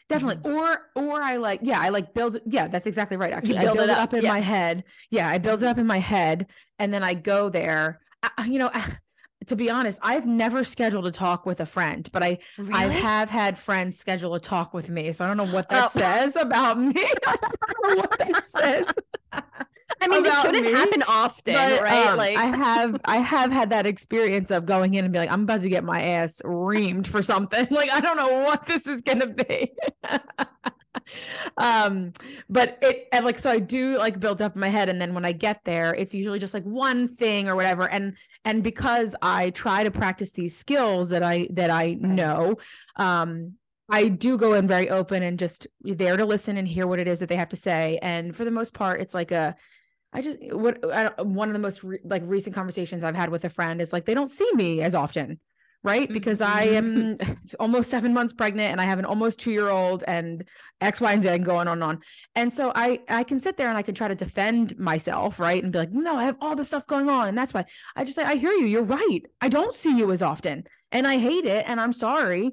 [0.08, 0.52] Definitely.
[0.52, 0.58] Mm-hmm.
[0.58, 3.58] or or i like yeah i like build yeah that's exactly right actually.
[3.58, 4.30] I build it up, up in yeah.
[4.30, 4.84] my head.
[5.10, 8.02] Yeah i build it up in my head and then i go there.
[8.22, 8.72] I, you know
[9.46, 12.74] to be honest i've never scheduled a talk with a friend but i really?
[12.74, 15.92] i have had friends schedule a talk with me so i don't know what that
[15.96, 16.00] oh.
[16.00, 16.94] says about me
[17.28, 17.38] i
[17.96, 18.88] what that says
[20.02, 22.08] I mean, this shouldn't me, happen often, but, right?
[22.08, 25.32] Um, like I have, I have had that experience of going in and be like,
[25.32, 27.68] I'm about to get my ass reamed for something.
[27.70, 29.72] Like I don't know what this is gonna be.
[31.58, 32.14] um,
[32.50, 35.14] but it and like so I do like build up in my head, and then
[35.14, 37.88] when I get there, it's usually just like one thing or whatever.
[37.88, 42.58] And and because I try to practice these skills that I that I know,
[42.96, 43.54] um,
[43.90, 47.08] I do go in very open and just there to listen and hear what it
[47.08, 48.00] is that they have to say.
[48.02, 49.56] And for the most part, it's like a
[50.14, 53.44] I just what I, one of the most re, like recent conversations I've had with
[53.44, 55.40] a friend is like they don't see me as often,
[55.86, 56.12] right?
[56.12, 56.58] Because mm-hmm.
[56.58, 57.18] I am
[57.60, 60.44] almost seven months pregnant and I have an almost two year old and
[60.82, 62.00] X, Y, and Z going on and on.
[62.36, 65.64] And so I I can sit there and I can try to defend myself, right?
[65.64, 68.04] And be like, no, I have all this stuff going on, and that's why I
[68.04, 68.66] just say I hear you.
[68.66, 69.22] You're right.
[69.40, 72.52] I don't see you as often, and I hate it, and I'm sorry.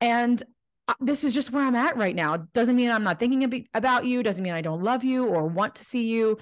[0.00, 0.40] And
[0.86, 2.36] uh, this is just where I'm at right now.
[2.52, 4.22] Doesn't mean I'm not thinking about you.
[4.22, 6.38] Doesn't mean I don't love you or want to see you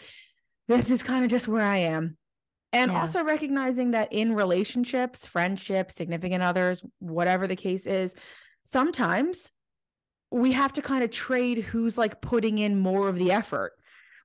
[0.69, 2.17] this is kind of just where I am.
[2.73, 3.01] And yeah.
[3.01, 8.15] also recognizing that in relationships, friendships, significant others, whatever the case is,
[8.65, 9.51] sometimes
[10.31, 13.73] we have to kind of trade who's like putting in more of the effort,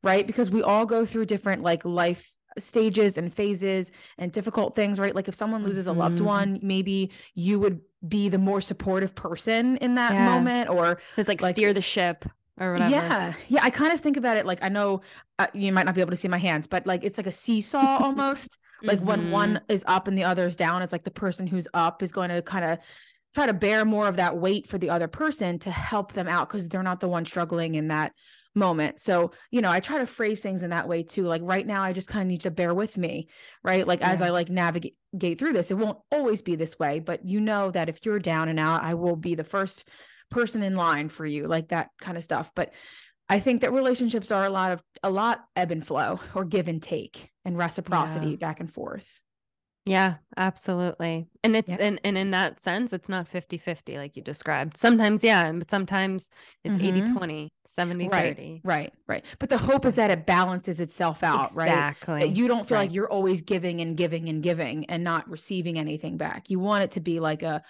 [0.01, 0.25] right?
[0.25, 5.13] Because we all go through different like life stages and phases and difficult things, right?
[5.13, 6.25] Like if someone loses a loved mm-hmm.
[6.25, 10.25] one, maybe you would be the more supportive person in that yeah.
[10.25, 12.25] moment or just like, like steer the ship
[12.59, 12.91] or whatever.
[12.91, 13.33] Yeah.
[13.47, 13.59] Yeah.
[13.63, 15.01] I kind of think about it like I know
[15.39, 17.31] uh, you might not be able to see my hands, but like it's like a
[17.31, 18.57] seesaw almost.
[18.83, 19.07] like mm-hmm.
[19.07, 19.71] when one mm-hmm.
[19.71, 22.29] is up and the other is down, it's like the person who's up is going
[22.29, 22.79] to kind of
[23.33, 26.49] try to bear more of that weight for the other person to help them out
[26.49, 28.13] because they're not the one struggling in that
[28.55, 28.99] moment.
[28.99, 31.25] So, you know, I try to phrase things in that way too.
[31.25, 33.27] Like right now, I just kind of need to bear with me,
[33.63, 33.87] right?
[33.87, 34.11] Like yeah.
[34.11, 34.95] as I like navigate
[35.37, 38.49] through this, it won't always be this way, but you know that if you're down
[38.49, 39.87] and out, I will be the first
[40.29, 42.51] person in line for you, like that kind of stuff.
[42.55, 42.73] But
[43.29, 46.67] I think that relationships are a lot of a lot ebb and flow or give
[46.67, 48.37] and take and reciprocity yeah.
[48.37, 49.19] back and forth.
[49.87, 51.27] Yeah, absolutely.
[51.43, 51.77] And it's yeah.
[51.79, 54.75] and, and in that sense, it's not 50-50 like you described.
[54.75, 56.29] Sometimes, yeah, but sometimes
[56.65, 57.17] it's mm-hmm.
[57.17, 58.11] 80-20, 70-30.
[58.11, 59.25] Right, right, right.
[59.39, 61.57] But the hope is that it balances itself out, exactly.
[61.63, 61.69] right?
[61.71, 62.27] Exactly.
[62.27, 62.83] You don't feel right.
[62.83, 66.49] like you're always giving and giving and giving and not receiving anything back.
[66.49, 67.63] You want it to be like a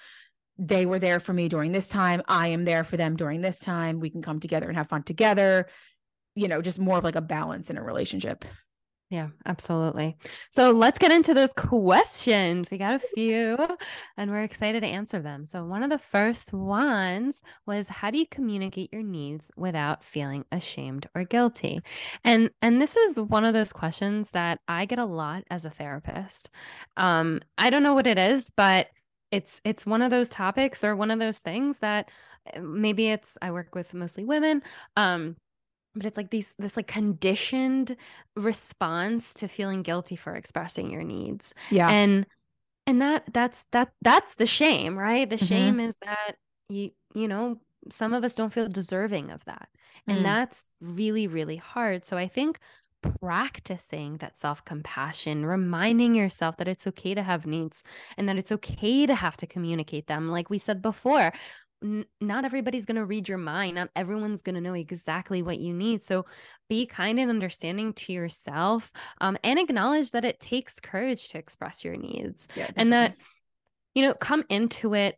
[0.58, 2.22] they were there for me during this time.
[2.28, 4.00] I am there for them during this time.
[4.00, 5.68] We can come together and have fun together.
[6.36, 8.46] You know, just more of like a balance in a relationship.
[9.10, 10.18] Yeah, absolutely.
[10.50, 12.70] So let's get into those questions.
[12.70, 13.58] We got a few
[14.18, 15.46] and we're excited to answer them.
[15.46, 20.44] So, one of the first ones was how do you communicate your needs without feeling
[20.52, 21.80] ashamed or guilty?
[22.26, 25.70] And and this is one of those questions that I get a lot as a
[25.70, 26.50] therapist.
[26.98, 28.88] Um I don't know what it is, but
[29.32, 32.10] it's it's one of those topics or one of those things that
[32.54, 34.64] eh, maybe it's I work with mostly women
[34.96, 35.36] um
[35.98, 37.96] but it's like these this like conditioned
[38.36, 41.54] response to feeling guilty for expressing your needs.
[41.72, 41.90] Yeah.
[41.90, 42.26] And
[42.86, 45.30] and that that's that that's the shame right?
[45.30, 45.46] The mm-hmm.
[45.46, 46.36] shame is that
[46.70, 47.60] you you know
[47.90, 49.70] some of us don't feel deserving of that.
[50.08, 50.24] And mm.
[50.24, 52.06] that's really really hard.
[52.06, 52.60] So i think
[53.20, 57.84] practicing that self compassion, reminding yourself that it's okay to have needs
[58.18, 60.30] and that it's okay to have to communicate them.
[60.30, 61.32] Like we said before,
[61.84, 63.76] n- not everybody's going to read your mind.
[63.76, 66.04] Not everyone's going to know exactly what you need.
[66.04, 66.26] So
[66.70, 68.92] be kind and understanding to yourself
[69.22, 73.16] um, and acknowledge that it takes courage to express your needs yeah, and that,
[73.96, 75.18] you know, come into it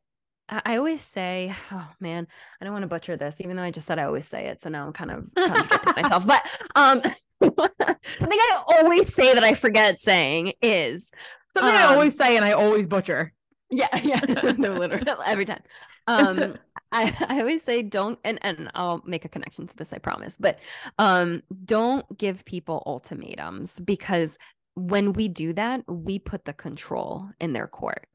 [0.52, 2.28] I always say, oh man,
[2.60, 4.62] I don't want to butcher this, even though I just said I always say it.
[4.62, 6.25] So now I'm kind of contradicting myself.
[6.25, 6.43] But
[6.75, 7.02] um,
[7.49, 11.12] the thing I always say that I forget saying is
[11.56, 13.34] something um, I always say and I always butcher.
[13.69, 14.21] Yeah, yeah,
[14.58, 15.62] no, literally every time.
[16.08, 16.56] Um,
[16.91, 20.38] I, I always say don't, and and I'll make a connection to this, I promise.
[20.38, 20.60] But
[20.97, 24.38] um, don't give people ultimatums because
[24.75, 28.08] when we do that, we put the control in their court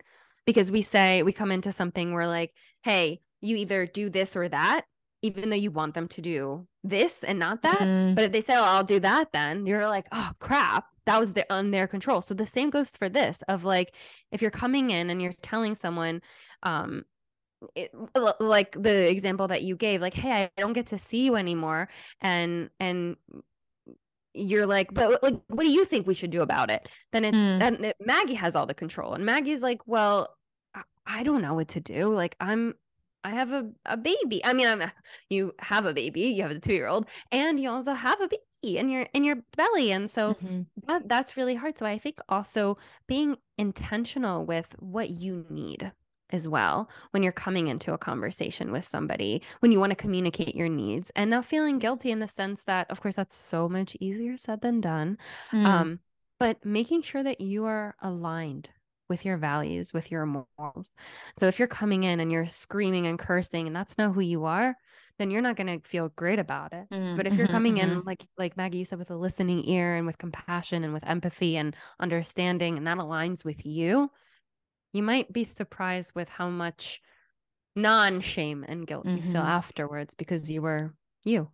[0.47, 4.49] because we say we come into something we're like hey you either do this or
[4.49, 4.85] that
[5.25, 8.15] even though you want them to do this and not that mm.
[8.15, 11.33] but if they say oh i'll do that then you're like oh crap that was
[11.33, 13.95] the on their control so the same goes for this of like
[14.31, 16.21] if you're coming in and you're telling someone
[16.63, 17.03] um
[17.75, 17.91] it,
[18.41, 21.89] like the example that you gave like hey i don't get to see you anymore
[22.21, 23.17] and and
[24.35, 26.89] you're like, but like, what do you think we should do about it?
[27.13, 27.61] Then it's mm.
[27.61, 30.37] then it, Maggie has all the control, and Maggie's like, well,
[30.75, 32.13] I, I don't know what to do.
[32.13, 32.75] Like, I'm,
[33.25, 34.45] I have a a baby.
[34.45, 34.91] I mean, I'm,
[35.31, 36.23] you have a baby.
[36.23, 39.25] You have a two year old, and you also have a baby in your in
[39.25, 40.63] your belly, and so mm-hmm.
[40.87, 41.79] that that's really hard.
[41.79, 45.93] So I think also being intentional with what you need
[46.31, 50.55] as well when you're coming into a conversation with somebody, when you want to communicate
[50.55, 53.97] your needs and not feeling guilty in the sense that, of course, that's so much
[54.01, 55.19] easier said than done.
[55.53, 55.65] Mm.
[55.65, 55.99] Um,
[56.41, 58.71] but making sure that you are aligned
[59.09, 60.95] with your values, with your morals.
[61.39, 64.45] So if you're coming in and you're screaming and cursing and that's not who you
[64.45, 64.77] are,
[65.19, 66.89] then you're not going to feel great about it.
[66.91, 67.17] Mm-hmm.
[67.17, 68.07] But if you're coming in mm-hmm.
[68.07, 71.57] like like Maggie you said with a listening ear and with compassion and with empathy
[71.57, 74.11] and understanding and that aligns with you,
[74.93, 77.01] you might be surprised with how much
[77.77, 79.17] non shame and guilt mm-hmm.
[79.17, 79.51] you feel mm-hmm.
[79.51, 81.49] afterwards because you were you.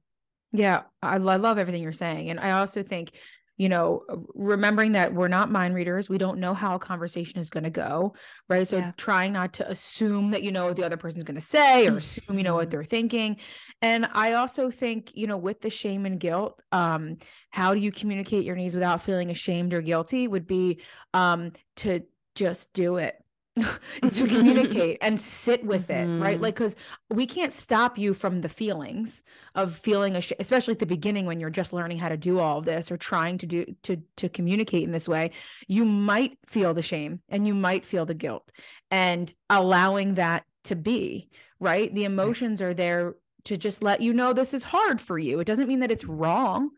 [0.53, 2.31] Yeah, I, I love everything you're saying.
[2.31, 3.13] And I also think,
[3.61, 4.03] you know,
[4.35, 7.69] remembering that we're not mind readers, we don't know how a conversation is going to
[7.69, 8.15] go,
[8.49, 8.67] right?
[8.67, 8.93] So yeah.
[8.97, 11.99] trying not to assume that you know what the other person's going to say or
[11.99, 12.71] assume you know what mm-hmm.
[12.71, 13.37] they're thinking.
[13.83, 17.19] And I also think, you know, with the shame and guilt, um,
[17.51, 20.81] how do you communicate your needs without feeling ashamed or guilty would be
[21.13, 22.01] um to
[22.35, 23.15] just do it
[24.13, 26.21] to communicate and sit with mm-hmm.
[26.21, 26.41] it right?
[26.41, 26.77] Like because
[27.11, 29.23] we can't stop you from the feelings
[29.55, 32.39] of feeling a sh- especially at the beginning when you're just learning how to do
[32.39, 35.33] all of this or trying to do to to communicate in this way
[35.67, 38.51] you might feel the shame and you might feel the guilt
[38.91, 41.29] and allowing that to be
[41.61, 41.95] right?
[41.95, 45.39] The emotions are there to just let you know this is hard for you.
[45.39, 46.71] It doesn't mean that it's wrong.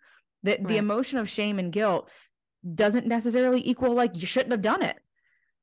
[0.42, 0.68] That right.
[0.68, 2.10] the emotion of shame and guilt
[2.74, 4.98] doesn't necessarily equal like you shouldn't have done it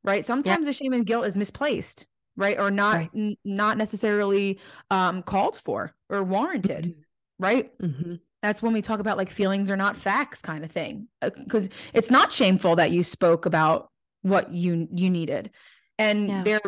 [0.03, 3.09] right sometimes the shame and guilt is misplaced right or not right.
[3.15, 4.59] N- not necessarily
[4.89, 7.01] um called for or warranted mm-hmm.
[7.43, 8.15] right mm-hmm.
[8.41, 11.71] that's when we talk about like feelings are not facts kind of thing because uh,
[11.93, 15.51] it's not shameful that you spoke about what you you needed
[15.97, 16.43] and yeah.
[16.43, 16.61] there,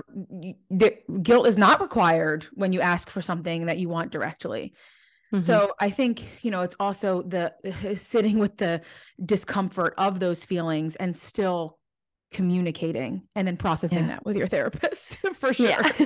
[0.70, 0.91] there
[1.22, 4.74] guilt is not required when you ask for something that you want directly
[5.34, 5.39] mm-hmm.
[5.39, 7.54] so i think you know it's also the
[7.96, 8.82] sitting with the
[9.24, 11.78] discomfort of those feelings and still
[12.32, 14.08] communicating and then processing yeah.
[14.08, 15.70] that with your therapist for sure.
[15.70, 15.91] Yeah.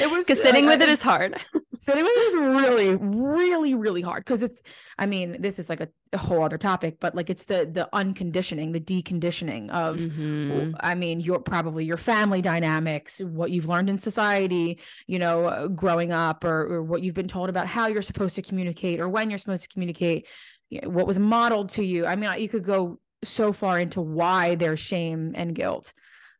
[0.00, 1.40] it was sitting with it is hard.
[1.78, 4.60] sitting with it is really, really, really hard because it's.
[4.98, 7.88] I mean, this is like a, a, whole other topic, but like it's the the
[7.92, 9.98] unconditioning, the deconditioning of.
[9.98, 10.74] Mm-hmm.
[10.80, 15.68] I mean, your probably your family dynamics, what you've learned in society, you know, uh,
[15.68, 19.08] growing up, or, or what you've been told about how you're supposed to communicate or
[19.08, 20.26] when you're supposed to communicate.
[20.84, 22.06] What was modeled to you.
[22.06, 25.92] I mean, you could go so far into why there's shame and guilt.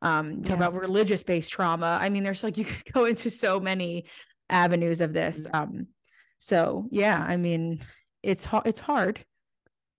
[0.03, 0.67] Um, talk yeah.
[0.67, 1.99] about religious based trauma.
[2.01, 4.07] I mean, there's like you could go into so many
[4.49, 5.47] avenues of this.
[5.47, 5.55] Mm.
[5.55, 5.87] Um,
[6.39, 7.85] so yeah, I mean,
[8.23, 8.67] it's hard.
[8.67, 9.25] It's hard.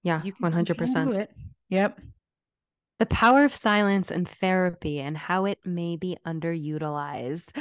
[0.04, 1.30] Yeah, one hundred percent.
[1.70, 2.00] Yep
[3.02, 7.58] the power of silence and therapy and how it may be underutilized.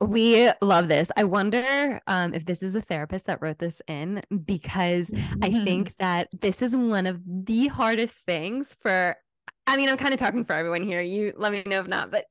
[0.00, 1.10] We love this.
[1.16, 5.64] I wonder um, if this is a therapist that wrote this in because I mm-hmm.
[5.64, 9.16] think that this is one of the hardest things for.
[9.66, 11.00] I mean, I'm kind of talking for everyone here.
[11.00, 12.26] You let me know if not, but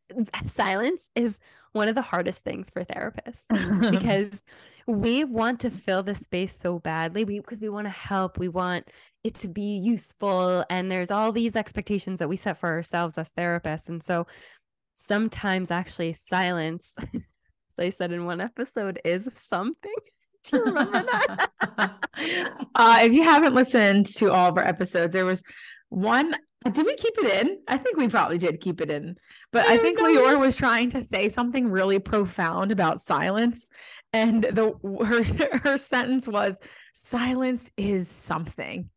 [0.46, 1.42] silence is
[1.74, 4.46] one of the hardest things for therapists because
[4.88, 7.26] we want to fill the space so badly.
[7.26, 8.38] We because we want to help.
[8.38, 8.88] We want
[9.24, 13.32] it to be useful and there's all these expectations that we set for ourselves as
[13.32, 14.28] therapists and so
[14.94, 19.94] sometimes actually silence as i said in one episode is something
[20.52, 21.50] Do you remember that?
[22.76, 25.42] uh, if you haven't listened to all of our episodes, there was
[25.90, 26.36] one.
[26.66, 27.60] Did we keep it in?
[27.68, 29.16] I think we probably did keep it in.
[29.52, 33.70] But I think Leora was trying to say something really profound about silence.
[34.12, 34.74] And the
[35.06, 35.24] her
[35.60, 36.60] her sentence was
[36.94, 38.90] silence is something.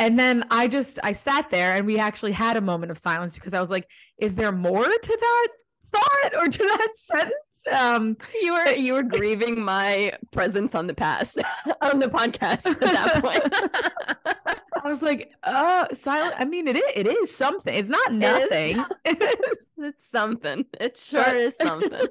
[0.00, 3.34] And then I just I sat there and we actually had a moment of silence
[3.34, 3.86] because I was like,
[4.18, 5.48] is there more to that
[5.92, 7.34] thought or to that sentence?
[7.70, 11.38] Um you were you were grieving my presence on the past
[11.82, 14.56] on the podcast at that point.
[14.82, 16.34] I was like, uh silent.
[16.38, 17.74] I mean it is it is something.
[17.74, 18.82] It's not nothing.
[19.04, 20.64] It is, it's something.
[20.80, 21.36] It sure but...
[21.36, 22.06] is something.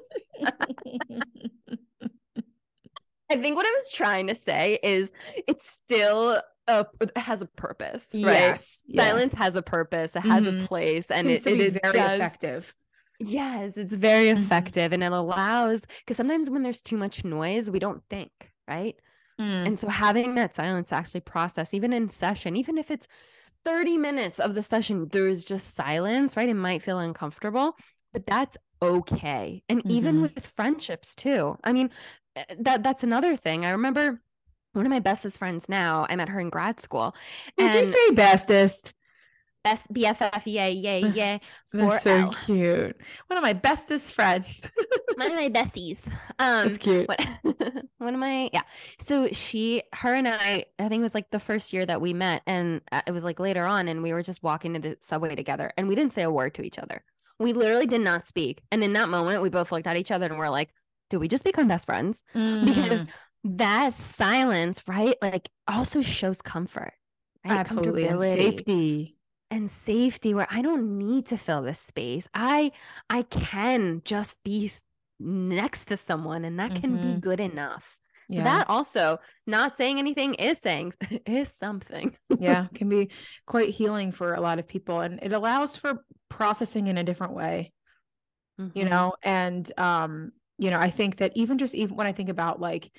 [3.28, 5.10] I think what I was trying to say is
[5.48, 6.40] it's still
[6.70, 6.86] a
[7.20, 8.22] has a purpose, right?
[8.22, 9.44] Yes, Silence yeah.
[9.44, 10.16] has a purpose.
[10.16, 10.64] It has mm-hmm.
[10.64, 12.74] a place, and it, it is very does, effective.
[13.18, 14.42] Yes, it's very mm-hmm.
[14.42, 18.30] effective, and it allows because sometimes when there's too much noise, we don't think,
[18.68, 18.96] right?
[19.40, 19.66] Mm.
[19.66, 23.08] And so having that silence actually process, even in session, even if it's
[23.64, 26.48] 30 minutes of the session, there's just silence, right?
[26.48, 27.76] It might feel uncomfortable,
[28.12, 29.62] but that's okay.
[29.68, 29.90] And mm-hmm.
[29.90, 31.56] even with friendships too.
[31.64, 31.90] I mean,
[32.36, 33.64] eh, that that's another thing.
[33.64, 34.20] I remember
[34.72, 37.14] one of my bestest friends now, I met her in grad school.
[37.56, 38.94] Did you say bestest?
[39.62, 41.38] Best BFF, yeah, yeah, yeah.
[41.72, 42.32] That's so L.
[42.46, 42.96] cute.
[43.26, 44.58] One of my bestest friends.
[45.16, 46.06] one of my besties.
[46.38, 47.06] Um, That's cute.
[47.06, 47.20] What,
[47.98, 48.62] one of my, yeah.
[49.00, 52.14] So she, her and I, I think it was like the first year that we
[52.14, 54.96] met, and uh, it was like later on, and we were just walking to the
[55.02, 57.04] subway together, and we didn't say a word to each other.
[57.38, 58.62] We literally did not speak.
[58.72, 60.70] And in that moment, we both looked at each other and we're like,
[61.10, 62.22] "Do we just become best friends?
[62.34, 62.64] Mm.
[62.64, 63.06] Because
[63.44, 65.16] that silence, right?
[65.22, 66.92] Like also shows comfort,
[67.44, 67.58] right?
[67.58, 68.06] Absolutely.
[68.06, 69.16] And safety.
[69.50, 72.28] And safety where I don't need to fill this space.
[72.34, 72.72] I
[73.08, 74.70] I can just be
[75.18, 77.14] next to someone and that can mm-hmm.
[77.14, 77.96] be good enough.
[78.30, 78.44] So yeah.
[78.44, 79.18] that also
[79.48, 80.92] not saying anything is saying
[81.26, 82.16] is something.
[82.38, 83.10] yeah, can be
[83.46, 87.32] quite healing for a lot of people and it allows for processing in a different
[87.32, 87.72] way.
[88.60, 88.78] Mm-hmm.
[88.78, 92.28] You know, and um you know, I think that even just even when I think
[92.28, 92.92] about like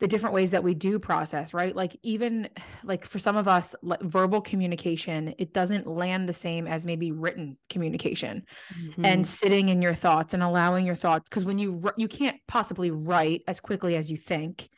[0.00, 1.76] the different ways that we do process right?
[1.76, 2.48] Like even
[2.84, 7.12] like for some of us like verbal communication it doesn't land the same as maybe
[7.12, 8.44] written communication.
[8.80, 9.04] Mm-hmm.
[9.04, 12.90] and sitting in your thoughts and allowing your thoughts because when you you can't possibly
[12.90, 14.68] write as quickly as you think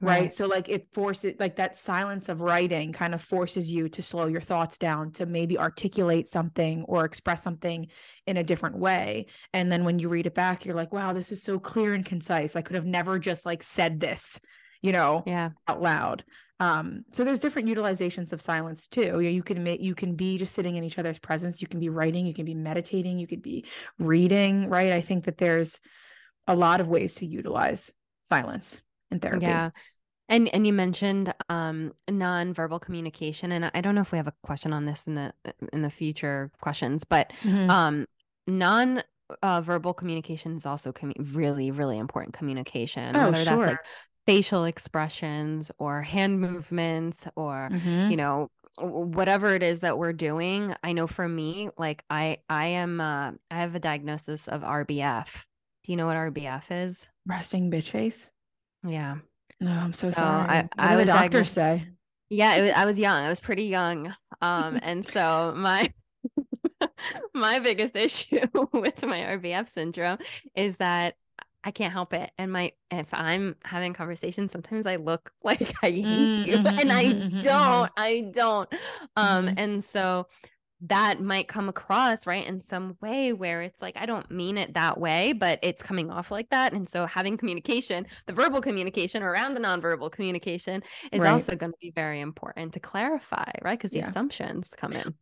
[0.00, 0.20] right?
[0.20, 0.34] right.
[0.34, 4.26] So like it forces like that silence of writing kind of forces you to slow
[4.26, 7.88] your thoughts down to maybe articulate something or express something
[8.26, 9.26] in a different way.
[9.52, 12.04] And then when you read it back you're like wow this is so clear and
[12.04, 12.56] concise.
[12.56, 14.40] I could have never just like said this
[14.82, 16.24] you know, yeah, out loud.
[16.60, 19.20] Um, so there's different utilizations of silence too.
[19.20, 21.60] You can make you can be just sitting in each other's presence.
[21.62, 22.26] You can be writing.
[22.26, 23.18] You can be meditating.
[23.18, 23.64] You could be
[23.98, 24.68] reading.
[24.68, 24.92] Right.
[24.92, 25.78] I think that there's
[26.46, 27.92] a lot of ways to utilize
[28.24, 29.46] silence in therapy.
[29.46, 29.70] Yeah.
[30.28, 34.34] And and you mentioned um nonverbal communication, and I don't know if we have a
[34.42, 35.32] question on this in the
[35.72, 37.70] in the future questions, but mm-hmm.
[37.70, 38.06] um
[38.46, 39.02] non
[39.42, 43.56] uh, verbal communication is also commu- really really important communication oh, whether sure.
[43.56, 43.78] that's like
[44.28, 48.10] facial expressions or hand movements or mm-hmm.
[48.10, 52.66] you know whatever it is that we're doing i know for me like i i
[52.66, 55.46] am uh i have a diagnosis of rbf
[55.84, 57.06] do you know what rbf is?
[57.26, 58.28] Resting bitch face?
[58.86, 59.16] Yeah.
[59.60, 60.48] No i'm so, so sorry.
[60.50, 61.86] I, what I was the doctor say?
[62.28, 65.90] yeah was, i was young i was pretty young um and so my
[67.34, 70.18] my biggest issue with my rbf syndrome
[70.54, 71.14] is that
[71.64, 72.30] I can't help it.
[72.38, 76.56] And my if I'm having conversations, sometimes I look like I hate mm-hmm, you.
[76.56, 78.72] And I mm-hmm, mm-hmm, don't, I don't.
[79.16, 79.58] Um, mm-hmm.
[79.58, 80.26] and so
[80.82, 84.74] that might come across right in some way where it's like I don't mean it
[84.74, 86.72] that way, but it's coming off like that.
[86.72, 91.32] And so having communication, the verbal communication around the nonverbal communication is right.
[91.32, 93.76] also going to be very important to clarify, right?
[93.76, 94.08] Because the yeah.
[94.08, 95.14] assumptions come in.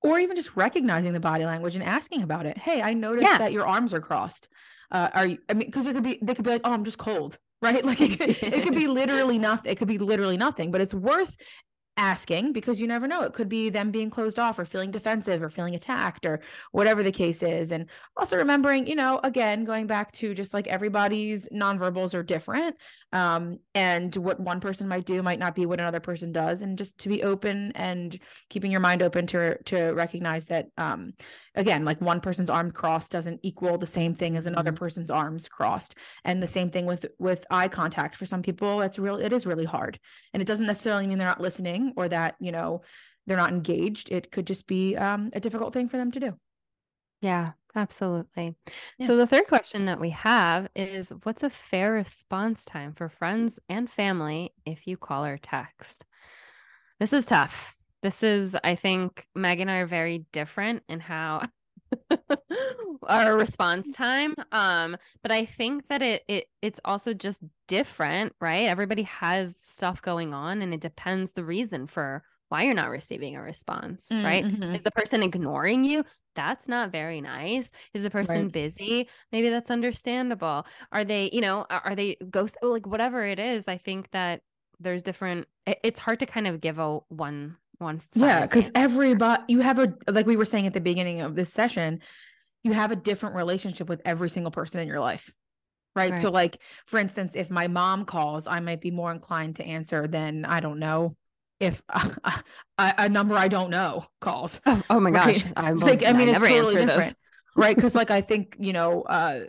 [0.00, 2.58] Or even just recognizing the body language and asking about it.
[2.58, 3.38] Hey, I noticed yeah.
[3.38, 4.48] that your arms are crossed
[4.92, 6.84] uh, are you i mean because it could be they could be like oh i'm
[6.84, 10.36] just cold right like it could, it could be literally nothing it could be literally
[10.36, 11.36] nothing but it's worth
[11.96, 13.22] asking because you never know.
[13.22, 16.40] It could be them being closed off or feeling defensive or feeling attacked or
[16.70, 17.72] whatever the case is.
[17.72, 17.86] And
[18.16, 22.76] also remembering, you know, again, going back to just like everybody's nonverbals are different.
[23.12, 26.62] Um, and what one person might do might not be what another person does.
[26.62, 31.12] And just to be open and keeping your mind open to to recognize that um
[31.54, 34.78] again, like one person's arm crossed doesn't equal the same thing as another mm-hmm.
[34.78, 35.94] person's arms crossed.
[36.24, 38.16] And the same thing with with eye contact.
[38.16, 39.98] For some people, that's real it is really hard.
[40.32, 42.82] And it doesn't necessarily mean they're not listening or that, you know,
[43.26, 44.10] they're not engaged.
[44.10, 46.32] It could just be um, a difficult thing for them to do.
[47.22, 48.56] Yeah, absolutely.
[48.98, 49.06] Yeah.
[49.06, 53.58] So the third question that we have is what's a fair response time for friends
[53.68, 56.04] and family if you call or text?
[57.00, 57.74] This is tough.
[58.02, 61.48] This is, I think, Meg and I are very different in how
[63.04, 64.34] our response time.
[64.50, 68.68] Um, but I think that it it it's also just different, right?
[68.68, 73.34] Everybody has stuff going on, and it depends the reason for why you're not receiving
[73.34, 74.44] a response, mm, right?
[74.44, 74.74] Mm-hmm.
[74.74, 76.04] Is the person ignoring you?
[76.36, 77.72] That's not very nice.
[77.94, 78.52] Is the person right.
[78.52, 79.08] busy?
[79.32, 80.66] Maybe that's understandable.
[80.92, 83.68] Are they, you know, are they ghost like whatever it is?
[83.68, 84.42] I think that
[84.78, 89.60] there's different it's hard to kind of give a one one yeah because everybody you
[89.60, 92.00] have a like we were saying at the beginning of this session
[92.64, 95.32] you have a different relationship with every single person in your life
[95.94, 96.12] right?
[96.12, 96.20] right?
[96.20, 100.06] so like for instance if my mom calls i might be more inclined to answer
[100.06, 101.14] than i don't know
[101.60, 102.42] if a,
[102.76, 104.60] a, number I don't know calls.
[104.66, 105.44] Oh, oh my gosh.
[105.44, 105.52] Right?
[105.56, 107.14] I, like, I mean, I never totally answer those.
[107.56, 107.76] right.
[107.76, 109.40] Cause like, I think, you know, uh,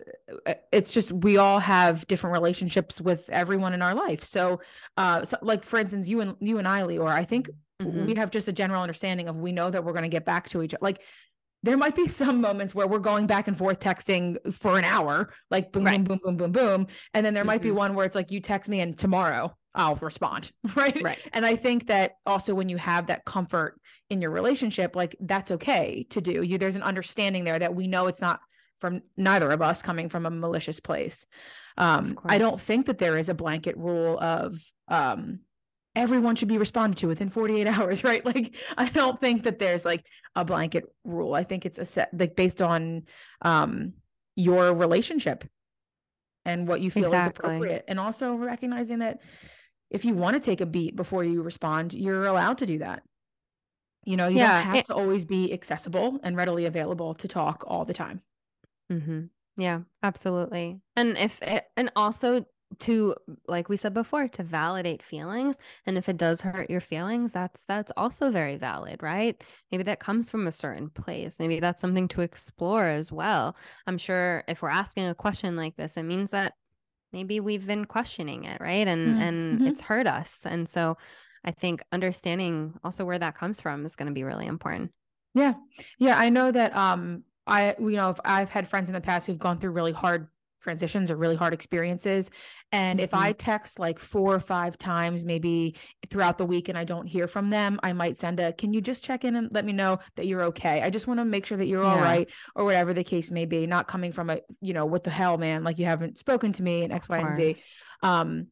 [0.72, 4.24] it's just, we all have different relationships with everyone in our life.
[4.24, 4.62] So,
[4.98, 7.50] uh, so like for instance, you and you and I, or I think
[7.82, 8.06] mm-hmm.
[8.06, 10.50] we have just a general understanding of, we know that we're going to get back
[10.50, 10.84] to each other.
[10.84, 11.02] Like
[11.64, 15.34] there might be some moments where we're going back and forth texting for an hour,
[15.50, 16.04] like boom, right.
[16.04, 16.88] boom, boom, boom, boom, boom.
[17.14, 17.48] And then there mm-hmm.
[17.48, 17.78] might be mm-hmm.
[17.78, 20.52] one where it's like, you text me and tomorrow I'll respond.
[20.76, 21.02] Right.
[21.04, 21.20] Right.
[21.34, 25.52] And I think that also when you have that comfort in your relationship, like that's
[25.52, 26.42] okay to do.
[26.42, 28.40] You there's an understanding there that we know it's not
[28.78, 31.26] from neither of us coming from a malicious place.
[31.78, 35.40] Um, I don't think that there is a blanket rule of um
[35.96, 38.26] everyone should be responded to within 48 hours, right?
[38.26, 40.06] Like I don't think that there's like
[40.36, 41.34] a blanket rule.
[41.34, 43.04] I think it's a set like based on
[43.42, 43.94] um
[44.36, 45.46] your relationship
[46.46, 47.30] and what you feel exactly.
[47.30, 49.22] is appropriate and also recognizing that
[49.94, 53.04] if you want to take a beat before you respond, you're allowed to do that.
[54.06, 57.28] You know, you yeah, don't have it, to always be accessible and readily available to
[57.28, 58.22] talk all the time.
[58.92, 59.26] Mm-hmm.
[59.56, 60.82] Yeah, absolutely.
[60.96, 62.46] And if it, and also
[62.80, 63.16] to
[63.48, 67.66] like we said before to validate feelings and if it does hurt your feelings that's
[67.66, 72.08] that's also very valid right maybe that comes from a certain place maybe that's something
[72.08, 76.32] to explore as well i'm sure if we're asking a question like this it means
[76.32, 76.54] that
[77.14, 79.22] maybe we've been questioning it right and mm-hmm.
[79.22, 79.68] and mm-hmm.
[79.68, 80.98] it's hurt us and so
[81.46, 84.92] i think understanding also where that comes from is going to be really important
[85.34, 85.54] yeah
[86.00, 89.40] yeah i know that um i you know i've had friends in the past who've
[89.40, 90.28] gone through really hard
[90.62, 92.30] transitions or really hard experiences.
[92.72, 93.04] And mm-hmm.
[93.04, 95.76] if I text like four or five times, maybe
[96.10, 98.82] throughout the week, and I don't hear from them, I might send a, can you
[98.82, 100.82] just check in and let me know that you're okay?
[100.82, 101.90] I just want to make sure that you're yeah.
[101.90, 105.04] all right, or whatever the case may be, not coming from a, you know, what
[105.04, 107.56] the hell, man, like you haven't spoken to me and X, Y, and Z.
[108.02, 108.48] Um,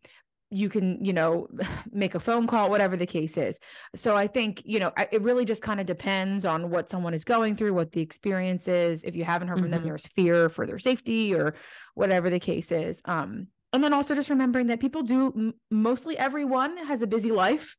[0.51, 1.47] you can you know
[1.91, 3.59] make a phone call whatever the case is
[3.95, 7.23] so i think you know it really just kind of depends on what someone is
[7.23, 9.63] going through what the experience is if you haven't heard mm-hmm.
[9.63, 9.87] from them mm-hmm.
[9.87, 11.55] there's fear for their safety or
[11.95, 16.77] whatever the case is um and then also just remembering that people do mostly everyone
[16.77, 17.75] has a busy life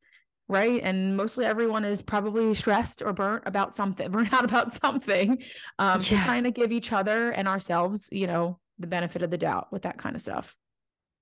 [0.49, 5.31] right and mostly everyone is probably stressed or burnt about something burnt out about something
[5.79, 6.03] um yeah.
[6.03, 9.67] so trying to give each other and ourselves you know the benefit of the doubt
[9.71, 10.55] with that kind of stuff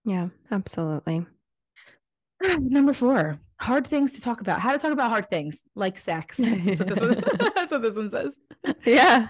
[0.06, 1.26] yeah absolutely
[2.60, 4.60] Number four, hard things to talk about.
[4.60, 6.38] How to talk about hard things like sex.
[6.38, 7.24] That's what this one,
[7.56, 8.40] that's what this one says.
[8.86, 9.28] Yeah.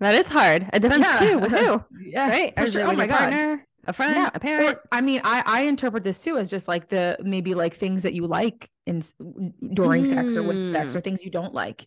[0.00, 0.68] That is hard.
[0.72, 1.18] It depends yeah.
[1.18, 1.84] too with who.
[2.02, 2.28] Yeah.
[2.28, 2.52] Right.
[2.56, 2.82] Or sure.
[2.82, 3.64] oh my partner, God.
[3.86, 4.30] a friend, yeah.
[4.34, 4.78] a parent.
[4.78, 8.02] Or, I mean, I, I interpret this too as just like the maybe like things
[8.02, 9.02] that you like in
[9.74, 10.06] during mm.
[10.06, 11.04] sex or with sex or mm.
[11.04, 11.86] things you don't like.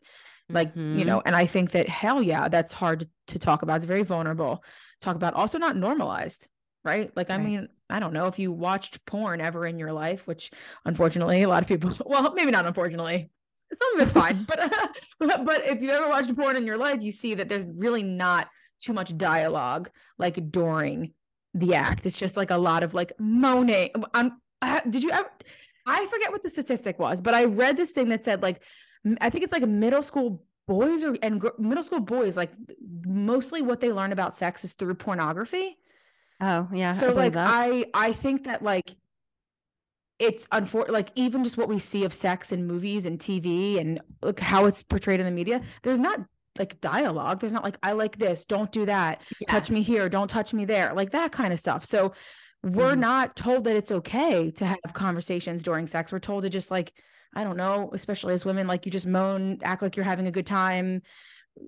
[0.50, 1.00] Like, mm-hmm.
[1.00, 3.78] you know, and I think that hell yeah, that's hard to talk about.
[3.78, 4.64] It's very vulnerable.
[5.02, 6.48] Talk about also not normalized
[6.84, 7.12] right?
[7.16, 7.40] Like, right.
[7.40, 10.52] I mean, I don't know if you watched porn ever in your life, which
[10.86, 13.30] unfortunately a lot of people, well, maybe not unfortunately,
[13.78, 14.60] some of it's fine, but
[15.20, 18.50] but if you ever watched porn in your life, you see that there's really not
[18.82, 21.14] too much dialogue like during
[21.54, 22.06] the act.
[22.06, 23.90] It's just like a lot of like moaning.
[24.14, 25.30] I'm, I, did you ever?
[25.86, 28.62] I forget what the statistic was, but I read this thing that said like
[29.22, 32.52] I think it's like middle school boys or and gr- middle school boys like
[33.06, 35.78] mostly what they learn about sex is through pornography
[36.44, 36.92] Oh yeah.
[36.94, 37.50] So I like that.
[37.50, 38.90] I I think that like
[40.24, 44.00] it's unfortunate like even just what we see of sex in movies and TV and
[44.22, 46.22] like how it's portrayed in the media, there's not
[46.58, 47.42] like dialogue.
[47.42, 49.22] There's not like I like this, don't do that.
[49.42, 49.50] Yes.
[49.50, 50.94] Touch me here, don't touch me there.
[50.94, 51.86] Like that kind of stuff.
[51.86, 52.14] So
[52.64, 53.00] we're mm.
[53.00, 56.12] not told that it's okay to have conversations during sex.
[56.12, 56.94] We're told to just like
[57.36, 60.32] I don't know, especially as women, like you just moan, act like you're having a
[60.32, 61.02] good time.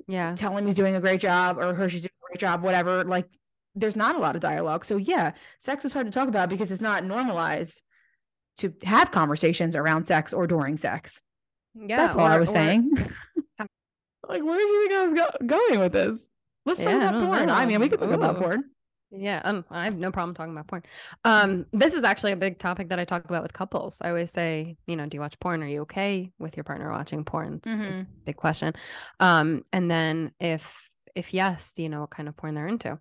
[0.08, 0.34] Yeah.
[0.36, 3.04] Tell him he's doing a great job or her she's doing a great job, whatever.
[3.04, 3.28] Like
[3.74, 4.86] there's not a lot of dialogue.
[4.86, 7.82] So yeah, sex is hard to talk about because it's not normalized
[8.58, 11.22] to have conversations around sex or during sex.
[11.76, 12.92] Yeah, that's all or, I was or, saying.
[13.60, 16.30] like, where do you think I was go- going with this?
[16.66, 17.46] Let's yeah, talk about porn.
[17.48, 17.54] Know.
[17.54, 18.14] I mean, we could talk Ooh.
[18.14, 18.64] about porn.
[19.12, 20.84] Yeah, um, I have no problem talking about porn.
[21.24, 24.00] Um, this is actually a big topic that I talk about with couples.
[24.02, 25.62] I always say, you know, do you watch porn?
[25.64, 27.56] Are you okay with your partner watching porn?
[27.56, 28.02] It's mm-hmm.
[28.26, 28.74] big question.
[29.20, 33.00] Um, and then if if yes, do you know what kind of porn they're into?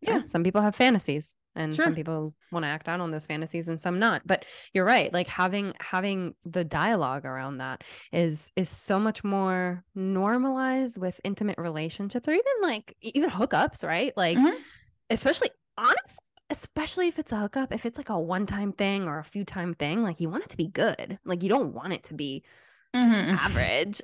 [0.00, 1.84] Yeah, yeah some people have fantasies and sure.
[1.84, 5.12] some people want to act out on those fantasies and some not but you're right
[5.12, 7.82] like having having the dialogue around that
[8.12, 14.12] is is so much more normalized with intimate relationships or even like even hookups right
[14.16, 14.56] like mm-hmm.
[15.10, 19.18] especially honestly especially if it's a hookup if it's like a one time thing or
[19.18, 21.92] a few time thing like you want it to be good like you don't want
[21.92, 22.44] it to be
[22.96, 23.34] mm-hmm.
[23.36, 24.02] average.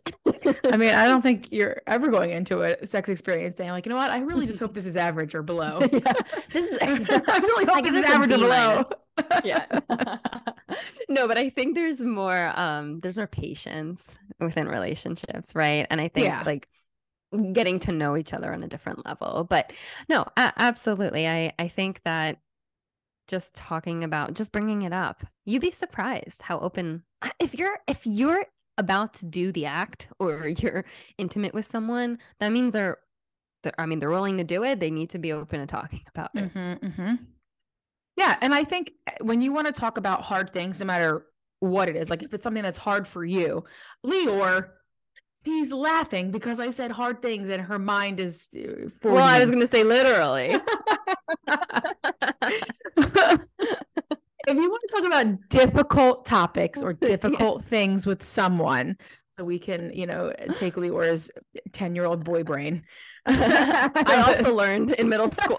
[0.73, 3.91] I mean, I don't think you're ever going into a sex experience saying like, you
[3.91, 5.81] know what, I really just hope this is average or below.
[5.93, 6.13] yeah.
[6.53, 8.85] This is I really hope this is average or below.
[9.45, 9.67] yeah.
[11.09, 15.87] no, but I think there's more um there's more patience within relationships, right?
[15.91, 16.43] And I think yeah.
[16.45, 16.69] like
[17.53, 19.47] getting to know each other on a different level.
[19.49, 19.73] But
[20.09, 21.27] no, a- absolutely.
[21.27, 22.39] I I think that
[23.29, 27.03] just talking about just bringing it up you'd be surprised how open
[27.41, 28.45] if you're if you're
[28.79, 30.85] about to do the act or you're
[31.19, 32.99] intimate with someone, that means they're,
[33.63, 34.81] they're I mean, they're willing to do it.
[34.81, 36.53] They need to be open to talking about it.
[36.53, 37.15] Mm-hmm, mm-hmm.
[38.17, 38.37] Yeah.
[38.41, 41.27] And I think eh, when you want to talk about hard things, no matter
[41.61, 43.65] what it is, like if it's something that's hard for you,
[44.05, 44.69] Leeor,
[45.45, 48.49] he's laughing because I said hard things and her mind is.
[48.55, 50.57] Uh, well, I was going to say literally.
[54.47, 57.69] if you want to talk about difficult topics or difficult yeah.
[57.69, 61.31] things with someone, so we can, you know, take Leeor's
[61.73, 62.83] 10 year old boy brain.
[63.27, 65.59] I also learned in middle school.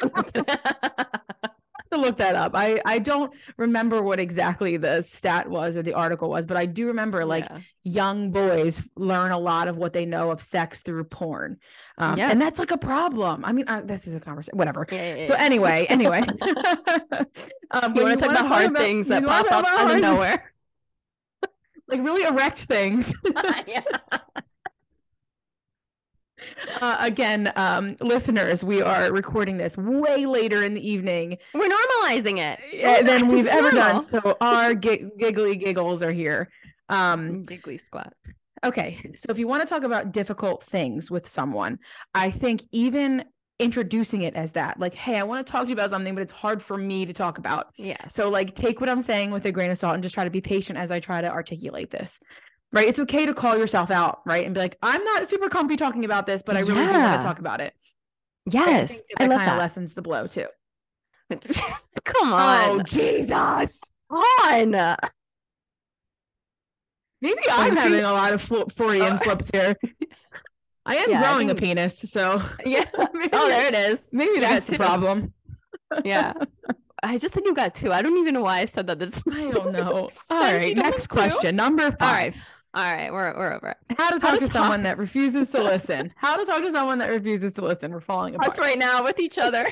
[1.93, 2.51] To look that up.
[2.55, 6.65] I I don't remember what exactly the stat was or the article was, but I
[6.65, 7.59] do remember like yeah.
[7.83, 11.57] young boys learn a lot of what they know of sex through porn,
[11.97, 12.29] um, yeah.
[12.29, 13.45] and that's like a problem.
[13.45, 14.85] I mean, uh, this is a conversation, whatever.
[14.91, 16.21] Yeah, so anyway, anyway,
[17.71, 20.53] um, you want to talk about hard about, things that pop up out of nowhere,
[21.87, 23.13] like really erect things.
[26.81, 31.37] Uh, again, um, listeners, we are recording this way later in the evening.
[31.53, 34.01] We're normalizing it than we've ever done.
[34.01, 36.49] So our g- giggly giggles are here.
[36.89, 38.13] Um, giggly squat.
[38.63, 41.79] Okay, so if you want to talk about difficult things with someone,
[42.13, 43.25] I think even
[43.59, 46.21] introducing it as that, like, hey, I want to talk to you about something, but
[46.21, 47.67] it's hard for me to talk about.
[47.77, 48.07] Yeah.
[48.07, 50.29] So like, take what I'm saying with a grain of salt and just try to
[50.29, 52.19] be patient as I try to articulate this
[52.73, 52.87] right?
[52.87, 54.45] It's okay to call yourself out, right?
[54.45, 56.93] And be like, I'm not super comfy talking about this, but I really yeah.
[56.93, 57.73] do want to talk about it.
[58.49, 58.99] Yes.
[59.17, 60.47] I, that I love kind of lessens the blow too.
[61.31, 62.81] Oh, Come on.
[62.81, 63.81] Oh, Jesus.
[64.09, 64.71] On.
[67.21, 69.17] Maybe I'm having a lot of Freudian oh.
[69.17, 69.75] slips here.
[70.85, 71.59] I am yeah, growing I think...
[71.59, 72.83] a penis, so yeah.
[73.13, 74.09] Maybe, oh, there it is.
[74.11, 75.33] Maybe that's the problem.
[76.03, 76.33] yeah.
[77.01, 77.93] I just think you've got two.
[77.93, 78.99] I don't even know why I said that.
[78.99, 80.09] That's I don't know.
[80.29, 82.35] All right, next question, number five.
[82.75, 83.77] All right, we're we're over it.
[83.97, 86.11] How to talk How to to talk- someone that refuses to listen.
[86.17, 87.91] How to talk to someone that refuses to listen.
[87.91, 89.71] We're falling apart Us right now with each other.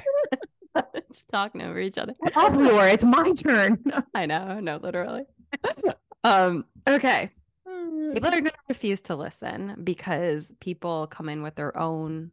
[1.11, 2.13] Just talking over each other.
[2.35, 3.83] Laura, it's my turn.
[4.13, 5.23] I know, no, literally.
[6.23, 7.31] um, okay.
[8.13, 12.31] People are going to refuse to listen because people come in with their own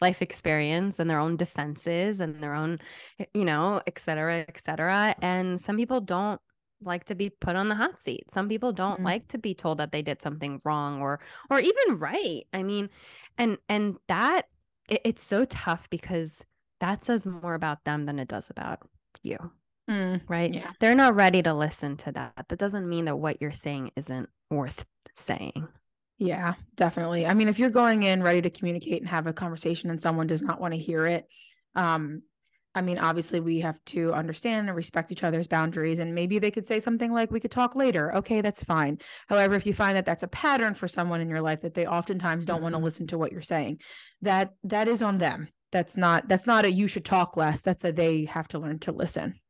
[0.00, 2.78] life experience and their own defenses and their own,
[3.34, 5.14] you know, et cetera, et cetera.
[5.22, 6.40] And some people don't
[6.82, 8.30] like to be put on the hot seat.
[8.30, 9.04] Some people don't mm-hmm.
[9.04, 11.20] like to be told that they did something wrong or
[11.50, 12.46] or even right.
[12.52, 12.90] I mean,
[13.38, 14.42] and and that
[14.88, 16.44] it, it's so tough because
[16.80, 18.80] that says more about them than it does about
[19.22, 19.38] you.
[19.90, 20.52] Mm, right?
[20.52, 20.70] Yeah.
[20.80, 22.46] They're not ready to listen to that.
[22.48, 25.68] That doesn't mean that what you're saying isn't worth saying.
[26.18, 27.26] Yeah, definitely.
[27.26, 30.26] I mean, if you're going in ready to communicate and have a conversation and someone
[30.26, 31.26] does not want to hear it,
[31.74, 32.22] um,
[32.76, 35.98] I mean, obviously, we have to understand and respect each other's boundaries.
[35.98, 38.14] And maybe they could say something like, we could talk later.
[38.16, 38.98] Okay, that's fine.
[39.28, 41.86] However, if you find that that's a pattern for someone in your life that they
[41.86, 42.64] oftentimes don't mm-hmm.
[42.64, 43.80] want to listen to what you're saying,
[44.20, 45.48] that that is on them.
[45.72, 47.62] That's not that's not a you should talk less.
[47.62, 49.40] That's a they have to learn to listen.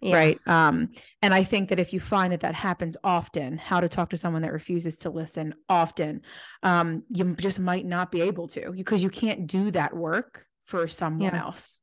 [0.00, 0.14] Yeah.
[0.14, 0.40] Right.
[0.46, 0.90] Um,
[1.20, 4.16] and I think that if you find that that happens often, how to talk to
[4.16, 6.22] someone that refuses to listen often,
[6.62, 10.86] um, you just might not be able to because you can't do that work for
[10.86, 11.42] someone yeah.
[11.42, 11.79] else.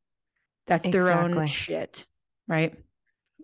[0.67, 0.91] That's exactly.
[0.91, 2.05] their own shit,
[2.47, 2.75] right?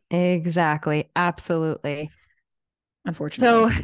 [0.09, 1.09] Exactly.
[1.15, 2.11] Absolutely.
[3.05, 3.73] Unfortunately.
[3.73, 3.81] So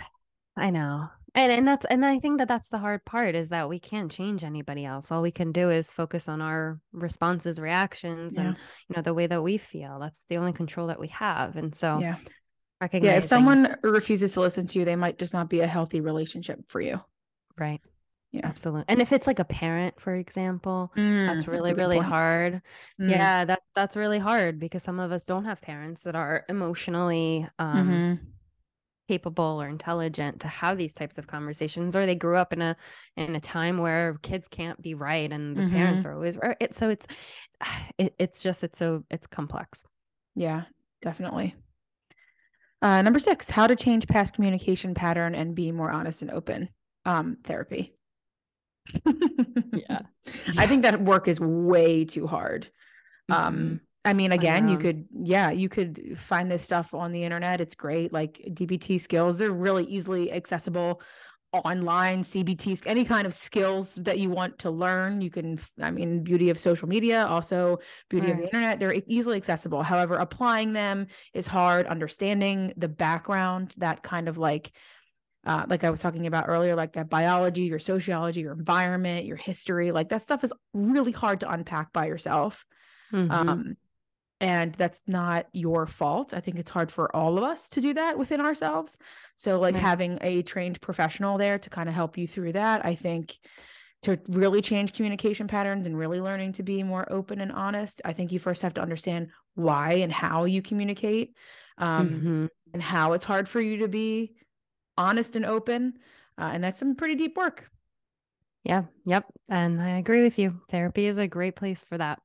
[0.55, 1.07] I know.
[1.35, 4.11] And and that's and I think that that's the hard part is that we can't
[4.11, 5.11] change anybody else.
[5.11, 8.41] All we can do is focus on our responses, reactions, yeah.
[8.41, 9.99] and you know the way that we feel.
[9.99, 11.55] That's the only control that we have.
[11.55, 12.15] And so, yeah,
[12.93, 13.17] yeah.
[13.17, 16.67] If someone refuses to listen to you, they might just not be a healthy relationship
[16.67, 16.99] for you.
[17.57, 17.81] Right.
[18.31, 18.45] Yeah.
[18.45, 18.85] Absolutely.
[18.87, 22.07] And if it's like a parent, for example, mm, that's really, that's really point.
[22.07, 22.61] hard.
[23.01, 23.09] Mm.
[23.09, 27.47] Yeah, that that's really hard because some of us don't have parents that are emotionally
[27.57, 28.25] um mm-hmm.
[29.07, 32.77] capable or intelligent to have these types of conversations, or they grew up in a
[33.17, 35.75] in a time where kids can't be right and the mm-hmm.
[35.75, 36.57] parents are always right.
[36.59, 37.07] It, so it's
[37.97, 39.85] it, it's just it's so it's complex.
[40.35, 40.65] Yeah,
[41.01, 41.55] definitely.
[42.79, 46.69] Uh, number six, how to change past communication pattern and be more honest and open.
[47.05, 47.95] Um, therapy
[49.73, 50.01] yeah.
[50.57, 52.69] I think that work is way too hard.
[53.29, 53.57] Um, mm-hmm.
[53.57, 57.23] Um, I mean, again, I you could, yeah, you could find this stuff on the
[57.23, 57.61] internet.
[57.61, 58.13] It's great.
[58.13, 61.01] Like DBT skills, they're really easily accessible
[61.51, 65.21] online, CBT, any kind of skills that you want to learn.
[65.21, 68.35] You can, I mean, beauty of social media, also beauty right.
[68.35, 69.83] of the internet, they're easily accessible.
[69.83, 71.87] However, applying them is hard.
[71.87, 74.71] Understanding the background, that kind of like,
[75.45, 79.37] uh, like I was talking about earlier, like that biology, your sociology, your environment, your
[79.37, 82.65] history, like that stuff is really hard to unpack by yourself.
[83.13, 83.31] Mm-hmm.
[83.31, 83.77] Um,
[84.41, 86.33] and that's not your fault.
[86.33, 88.97] I think it's hard for all of us to do that within ourselves.
[89.35, 89.83] So, like right.
[89.83, 93.37] having a trained professional there to kind of help you through that, I think
[94.03, 98.13] to really change communication patterns and really learning to be more open and honest, I
[98.13, 101.33] think you first have to understand why and how you communicate
[101.77, 102.45] um, mm-hmm.
[102.73, 104.33] and how it's hard for you to be
[104.99, 105.93] honest and open.
[106.37, 107.69] Uh, and that's some pretty deep work.
[108.63, 108.83] Yeah.
[109.05, 109.25] Yep.
[109.49, 110.61] And I agree with you.
[110.69, 112.19] Therapy is a great place for that.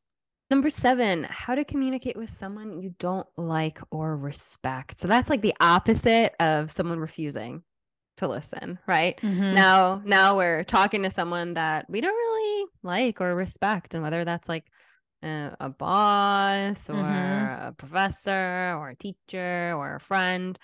[0.50, 5.00] Number seven, how to communicate with someone you don't like or respect.
[5.00, 7.62] So that's like the opposite of someone refusing
[8.18, 9.18] to listen, right?
[9.22, 9.54] Mm-hmm.
[9.54, 14.24] Now, now we're talking to someone that we don't really like or respect, and whether
[14.24, 14.66] that's like
[15.22, 17.68] uh, a boss or mm-hmm.
[17.68, 20.58] a professor or a teacher or a friend,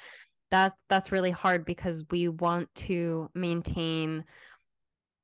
[0.50, 4.24] that that's really hard because we want to maintain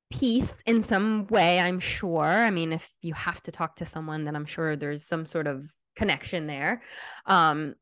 [0.09, 2.23] peace in some way i'm sure.
[2.23, 5.47] I mean if you have to talk to someone then i'm sure there's some sort
[5.47, 6.81] of connection there.
[7.25, 7.75] Um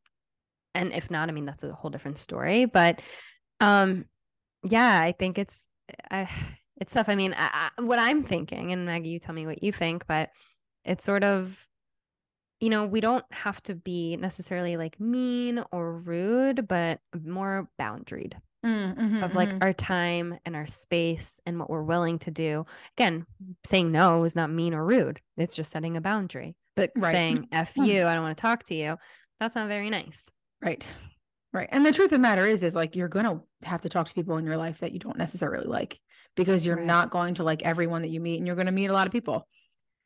[0.74, 3.02] and if not i mean that's a whole different story but
[3.62, 4.06] um
[4.64, 5.68] yeah i think it's
[6.12, 6.30] I,
[6.82, 7.08] it's tough.
[7.08, 10.06] I mean I, I, what i'm thinking and maggie you tell me what you think
[10.08, 10.30] but
[10.84, 11.66] it's sort of
[12.60, 18.34] you know, we don't have to be necessarily like mean or rude, but more boundaried
[18.66, 19.60] mm, mm-hmm, of like mm-hmm.
[19.62, 22.66] our time and our space and what we're willing to do.
[22.98, 23.26] Again,
[23.66, 25.20] saying no is not mean or rude.
[25.38, 26.56] It's just setting a boundary.
[26.76, 27.14] But right.
[27.14, 27.88] saying F mm.
[27.88, 28.98] you, I don't want to talk to you,
[29.40, 30.30] that's not very nice.
[30.62, 30.86] Right.
[31.54, 31.70] Right.
[31.72, 34.08] And the truth of the matter is, is like you're going to have to talk
[34.08, 36.00] to people in your life that you don't necessarily like
[36.36, 36.86] because you're right.
[36.86, 39.08] not going to like everyone that you meet and you're going to meet a lot
[39.08, 39.48] of people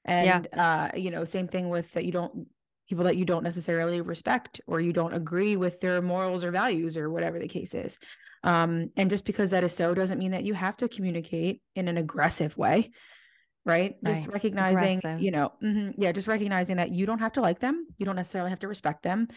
[0.06, 0.90] and yeah.
[0.92, 2.48] uh you know same thing with that you don't
[2.88, 6.98] people that you don't necessarily respect or you don't agree with their morals or values
[6.98, 8.00] or whatever the case is
[8.44, 11.88] um and just because that is so doesn't mean that you have to communicate in
[11.88, 12.90] an aggressive way
[13.66, 14.16] right, right.
[14.16, 15.22] just recognizing aggressive.
[15.22, 18.16] you know mm-hmm, yeah just recognizing that you don't have to like them you don't
[18.16, 19.28] necessarily have to respect them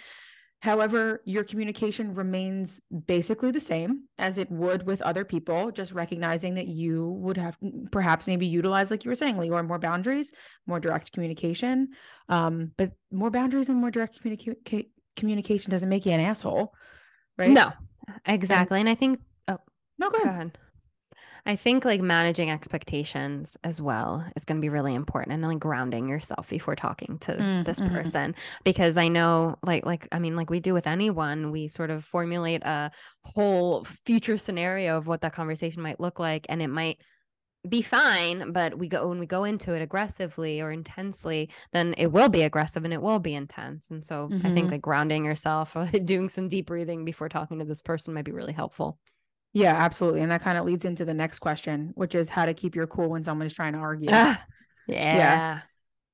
[0.62, 6.54] However, your communication remains basically the same as it would with other people, just recognizing
[6.54, 7.58] that you would have
[7.90, 9.36] perhaps maybe utilize, like you were saying,
[9.66, 10.30] more boundaries,
[10.68, 11.88] more direct communication.
[12.28, 14.86] Um, but more boundaries and more direct communica-
[15.16, 16.72] communication doesn't make you an asshole,
[17.36, 17.50] right?
[17.50, 17.72] No,
[18.24, 18.78] exactly.
[18.78, 19.58] And, and I think, oh,
[19.98, 20.26] no, go ahead.
[20.26, 20.58] Go ahead.
[21.44, 25.58] I think like managing expectations as well is going to be really important and like
[25.58, 27.94] grounding yourself before talking to mm, this mm-hmm.
[27.94, 28.34] person
[28.64, 32.04] because I know like like I mean like we do with anyone we sort of
[32.04, 36.98] formulate a whole future scenario of what that conversation might look like and it might
[37.68, 42.08] be fine but we go when we go into it aggressively or intensely then it
[42.08, 44.46] will be aggressive and it will be intense and so mm-hmm.
[44.46, 44.72] I think mm-hmm.
[44.72, 48.32] like grounding yourself or doing some deep breathing before talking to this person might be
[48.32, 48.98] really helpful.
[49.52, 50.22] Yeah, absolutely.
[50.22, 52.86] And that kind of leads into the next question, which is how to keep your
[52.86, 54.08] cool when someone is trying to argue.
[54.12, 54.42] Ah,
[54.86, 55.16] yeah.
[55.16, 55.60] yeah.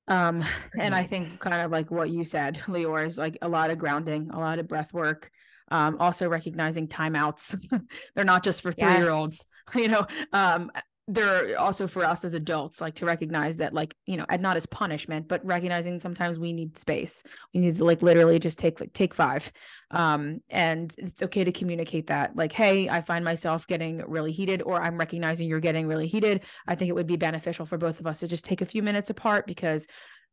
[0.09, 0.45] Um,
[0.79, 3.79] and I think kind of like what you said, Leora, is like a lot of
[3.79, 5.31] grounding, a lot of breath work.
[5.71, 7.55] Um, also recognizing timeouts.
[8.15, 10.07] They're not just for three year olds, you know.
[10.33, 10.73] Um,
[11.11, 14.59] they're also for us as adults like to recognize that like you know and not
[14.59, 17.23] as punishment but recognizing sometimes we need space.
[17.55, 19.51] We need to like literally just take like take five.
[19.91, 24.61] Um and it's okay to communicate that like hey i find myself getting really heated
[24.63, 26.43] or i'm recognizing you're getting really heated.
[26.67, 28.83] I think it would be beneficial for both of us to just take a few
[28.83, 29.87] minutes apart because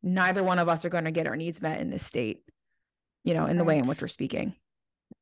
[0.04, 2.42] neither one of us are going to get our needs met in this state
[3.24, 4.54] you know in the way in which we're speaking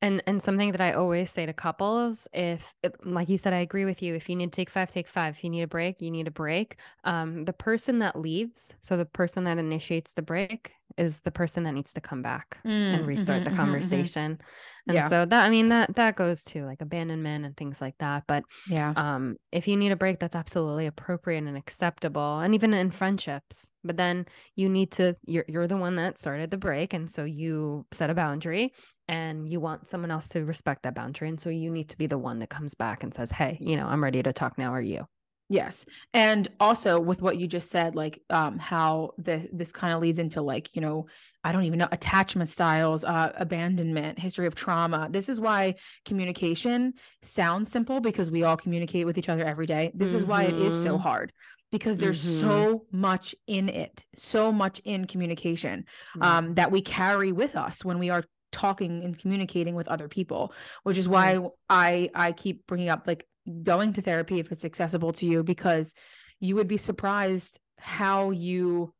[0.01, 2.73] and and something that I always say to couples, if
[3.05, 4.15] like you said, I agree with you.
[4.15, 5.35] If you need to take five, take five.
[5.35, 6.77] If you need a break, you need a break.
[7.03, 11.63] Um, the person that leaves, so the person that initiates the break, is the person
[11.63, 13.71] that needs to come back mm, and restart mm-hmm, the mm-hmm, mm-hmm.
[13.71, 14.33] conversation.
[14.33, 14.89] Mm-hmm.
[14.89, 15.07] And yeah.
[15.07, 18.23] so that I mean that that goes to like abandonment and things like that.
[18.27, 22.73] But yeah, um, if you need a break, that's absolutely appropriate and acceptable, and even
[22.73, 23.71] in friendships.
[23.85, 24.25] But then
[24.57, 28.09] you need to you're you're the one that started the break, and so you set
[28.09, 28.73] a boundary
[29.07, 31.29] and you want someone else to respect that boundary.
[31.29, 33.75] And so you need to be the one that comes back and says, Hey, you
[33.75, 34.73] know, I'm ready to talk now.
[34.73, 35.05] Are you?
[35.49, 35.85] Yes.
[36.13, 40.19] And also with what you just said, like um how the this kind of leads
[40.19, 41.07] into like, you know,
[41.43, 45.09] I don't even know attachment styles, uh abandonment, history of trauma.
[45.11, 45.75] This is why
[46.05, 49.91] communication sounds simple because we all communicate with each other every day.
[49.93, 50.19] This mm-hmm.
[50.19, 51.03] is why it is so mm-hmm.
[51.03, 51.33] hard
[51.73, 52.47] because there's mm-hmm.
[52.47, 55.85] so much in it, so much in communication
[56.21, 58.23] um, that we carry with us when we are
[58.53, 61.39] talking and communicating with other people which is why
[61.69, 63.27] i i keep bringing up like
[63.63, 65.93] going to therapy if it's accessible to you because
[66.39, 68.93] you would be surprised how you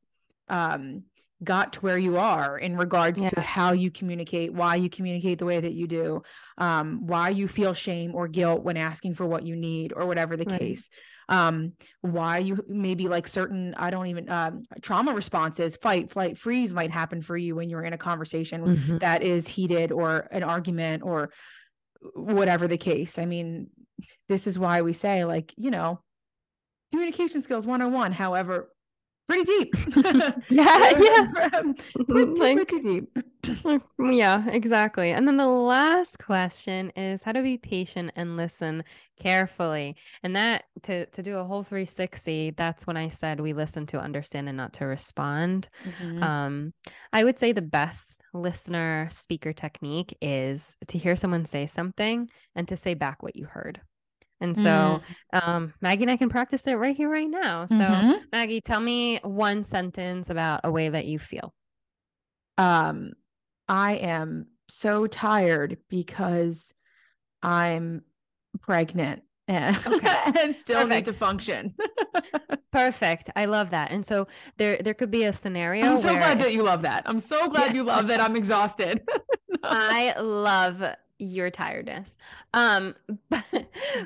[0.50, 1.04] um
[1.44, 3.30] got to where you are in regards yeah.
[3.30, 6.22] to how you communicate why you communicate the way that you do
[6.58, 10.38] um why you feel shame or guilt when asking for what you need or whatever
[10.38, 10.60] the right.
[10.60, 10.90] case
[11.30, 16.74] um why you maybe like certain i don't even um trauma responses fight flight freeze
[16.74, 18.98] might happen for you when you're in a conversation mm-hmm.
[18.98, 21.32] that is heated or an argument or
[22.14, 23.68] whatever the case i mean
[24.28, 26.02] this is why we say like you know
[26.92, 28.70] communication skills 101 however
[29.28, 29.76] pretty deep.
[30.50, 31.62] yeah, yeah.
[32.06, 33.18] pretty, pretty deep.
[34.00, 35.12] yeah, exactly.
[35.12, 38.84] And then the last question is how to be patient and listen
[39.20, 39.96] carefully.
[40.24, 44.00] And that to to do a whole 360, that's when I said we listen to
[44.00, 45.70] understand and not to respond.
[45.86, 46.24] Mm-hmm.
[46.24, 46.74] Um,
[47.12, 52.68] I would say the best listener speaker technique is to hear someone say something and
[52.68, 53.82] to say back what you heard.
[54.44, 55.02] And so
[55.34, 55.48] mm.
[55.48, 57.66] um, Maggie and I can practice it right here, right now.
[57.66, 58.12] So, mm-hmm.
[58.32, 61.54] Maggie, tell me one sentence about a way that you feel.
[62.58, 63.14] Um,
[63.70, 66.74] I am so tired because
[67.42, 68.02] I'm
[68.62, 70.18] pregnant and, okay.
[70.42, 71.08] and still Perfect.
[71.08, 71.74] need to function.
[72.72, 73.30] Perfect.
[73.38, 73.92] I love that.
[73.92, 74.28] And so
[74.58, 75.86] there there could be a scenario.
[75.86, 77.04] I'm so glad that you love that.
[77.06, 77.76] I'm so glad yeah.
[77.76, 79.02] you love that I'm exhausted.
[79.64, 80.84] I love
[81.20, 82.18] your tiredness.
[82.54, 82.96] Um,
[83.30, 83.44] but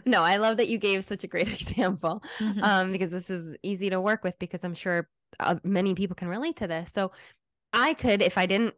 [0.05, 2.63] no, I love that you gave such a great example mm-hmm.
[2.63, 6.27] um, because this is easy to work with because I'm sure uh, many people can
[6.27, 6.91] relate to this.
[6.91, 7.11] So
[7.73, 8.75] I could, if I didn't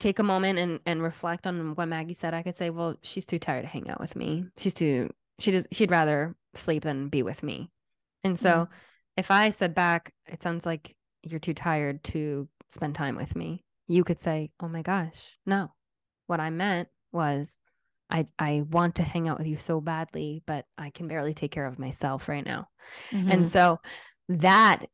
[0.00, 3.26] take a moment and, and reflect on what Maggie said, I could say, well, she's
[3.26, 4.46] too tired to hang out with me.
[4.56, 7.70] She's too, she does, she'd rather sleep than be with me.
[8.24, 8.72] And so mm-hmm.
[9.16, 13.64] if I said back, it sounds like you're too tired to spend time with me.
[13.86, 15.72] You could say, oh my gosh, no.
[16.26, 17.58] What I meant was
[18.10, 21.50] I I want to hang out with you so badly, but I can barely take
[21.50, 22.68] care of myself right now.
[23.10, 23.30] Mm-hmm.
[23.30, 23.80] And so
[24.28, 24.86] that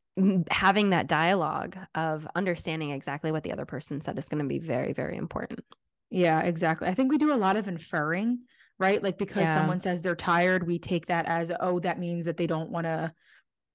[0.49, 4.59] having that dialogue of understanding exactly what the other person said is going to be
[4.59, 5.61] very very important.
[6.09, 6.87] Yeah, exactly.
[6.87, 8.39] I think we do a lot of inferring,
[8.79, 9.01] right?
[9.01, 9.55] Like because yeah.
[9.55, 12.85] someone says they're tired, we take that as oh that means that they don't want
[12.85, 13.13] to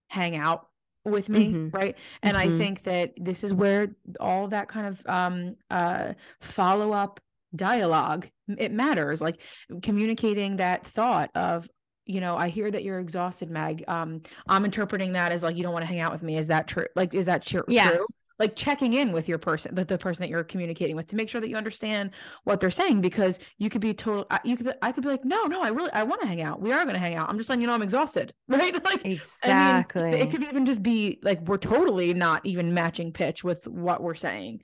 [0.08, 0.66] hang out
[1.04, 1.76] with me mm-hmm.
[1.76, 2.54] right and mm-hmm.
[2.54, 3.88] i think that this is where
[4.18, 7.20] all that kind of um uh follow up
[7.54, 8.28] dialogue
[8.58, 9.40] it matters like
[9.82, 11.68] communicating that thought of
[12.06, 15.62] you know i hear that you're exhausted mag um i'm interpreting that as like you
[15.62, 17.90] don't want to hang out with me is that true like is that true yeah.
[17.90, 18.06] true?
[18.40, 21.28] like checking in with your person the, the person that you're communicating with to make
[21.28, 22.10] sure that you understand
[22.44, 25.24] what they're saying because you could be total you could be, i could be like
[25.24, 27.28] no no i really i want to hang out we are going to hang out
[27.28, 28.82] i'm just letting you know i'm exhausted right?
[28.82, 33.12] Like exactly I mean, it could even just be like we're totally not even matching
[33.12, 34.62] pitch with what we're saying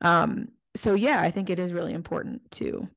[0.00, 2.88] um so yeah, I think it is really important to,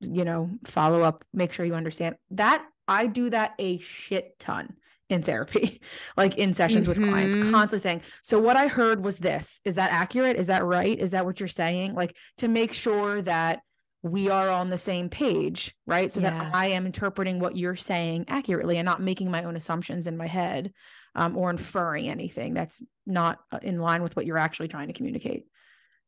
[0.00, 2.64] you know, follow up, make sure you understand that.
[2.88, 4.74] I do that a shit ton
[5.08, 5.80] in therapy,
[6.16, 7.02] like in sessions mm-hmm.
[7.02, 7.52] with clients, mm-hmm.
[7.52, 9.60] constantly saying, So, what I heard was this.
[9.64, 10.36] Is that accurate?
[10.36, 10.98] Is that right?
[10.98, 11.94] Is that what you're saying?
[11.94, 13.60] Like to make sure that
[14.02, 16.12] we are on the same page, right?
[16.12, 16.30] So yeah.
[16.30, 20.16] that I am interpreting what you're saying accurately and not making my own assumptions in
[20.16, 20.72] my head
[21.14, 24.92] um, or inferring anything that's not uh, in line with what you're actually trying to
[24.92, 25.46] communicate.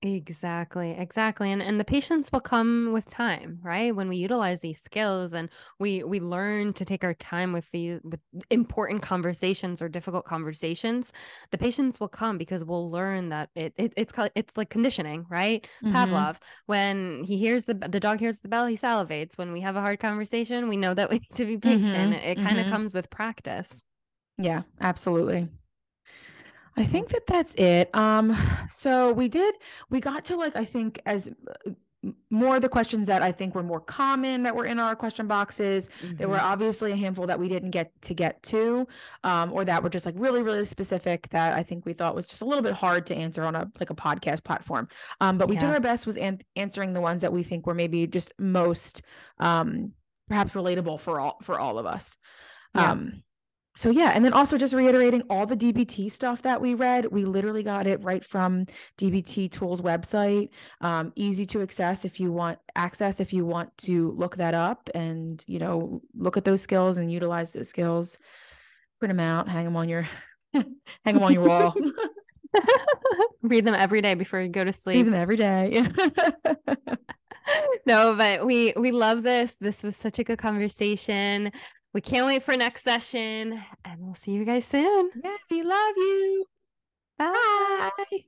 [0.05, 1.51] Exactly, exactly.
[1.51, 3.97] And and the patience will come with time, right?
[3.97, 5.49] When we utilize these skills and
[5.79, 11.15] we we learn to take our time with these with important conversations or difficult conversations,
[11.53, 15.67] the patience will come because we'll learn that it, it it's it's like conditioning, right?
[15.83, 15.97] Mm-hmm.
[15.97, 16.37] Pavlov,
[16.67, 19.39] when he hears the the dog hears the bell, he salivates.
[19.39, 22.13] When we have a hard conversation, we know that we need to be patient.
[22.13, 22.13] Mm-hmm.
[22.13, 22.73] It, it kind of mm-hmm.
[22.73, 23.85] comes with practice.
[24.37, 25.49] Yeah, absolutely.
[26.77, 27.95] I think that that's it.
[27.95, 28.37] Um,
[28.69, 29.55] so we did,
[29.91, 31.31] we got to like, I think as
[32.31, 35.27] more of the questions that I think were more common that were in our question
[35.27, 35.89] boxes.
[36.03, 36.17] Mm-hmm.
[36.17, 36.47] There were mm-hmm.
[36.47, 38.87] obviously a handful that we didn't get to get to,
[39.23, 42.27] um, or that were just like really, really specific that I think we thought was
[42.27, 44.89] just a little bit hard to answer on a like a podcast platform.
[45.21, 45.63] Um, but we yeah.
[45.63, 49.03] did our best with an- answering the ones that we think were maybe just most
[49.39, 49.93] um,
[50.29, 52.17] perhaps relatable for all for all of us.
[52.75, 52.91] Yeah.
[52.91, 53.23] Um,
[53.77, 57.07] so yeah and then also just reiterating all the dbt stuff that we read.
[57.07, 58.67] We literally got it right from
[58.99, 60.51] dbt tools website.
[60.81, 64.89] Um, easy to access if you want access if you want to look that up
[64.95, 68.19] and you know look at those skills and utilize those skills.
[68.99, 70.09] Print them out hang them on your
[70.53, 71.75] hang them on your wall.
[73.43, 74.99] Read them every day before you go to sleep.
[74.99, 75.83] Read them every day.
[77.87, 79.57] No but we we love this.
[79.57, 81.53] This was such a good conversation
[81.95, 85.11] we can't wait for next session and we'll see you guys soon.
[85.23, 86.45] Yeah, we love you.
[87.17, 87.91] Bye.
[87.97, 88.25] Bye.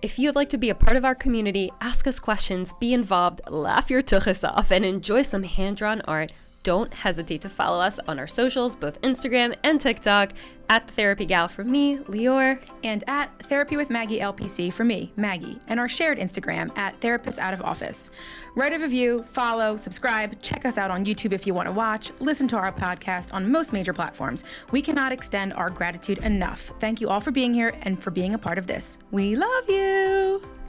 [0.00, 3.40] If you'd like to be a part of our community, ask us questions, be involved,
[3.48, 6.32] laugh your tuchus off, and enjoy some hand drawn art,
[6.62, 10.32] don't hesitate to follow us on our socials, both Instagram and TikTok,
[10.68, 15.12] at the Therapy Gal for me, Leeor, and at Therapy with Maggie LPC for me,
[15.16, 18.10] Maggie, and our shared Instagram at Therapists Out of Office.
[18.54, 22.10] Write a review, follow, subscribe, check us out on YouTube if you want to watch,
[22.20, 24.44] listen to our podcast on most major platforms.
[24.70, 26.72] We cannot extend our gratitude enough.
[26.78, 28.98] Thank you all for being here and for being a part of this.
[29.10, 30.61] We love you.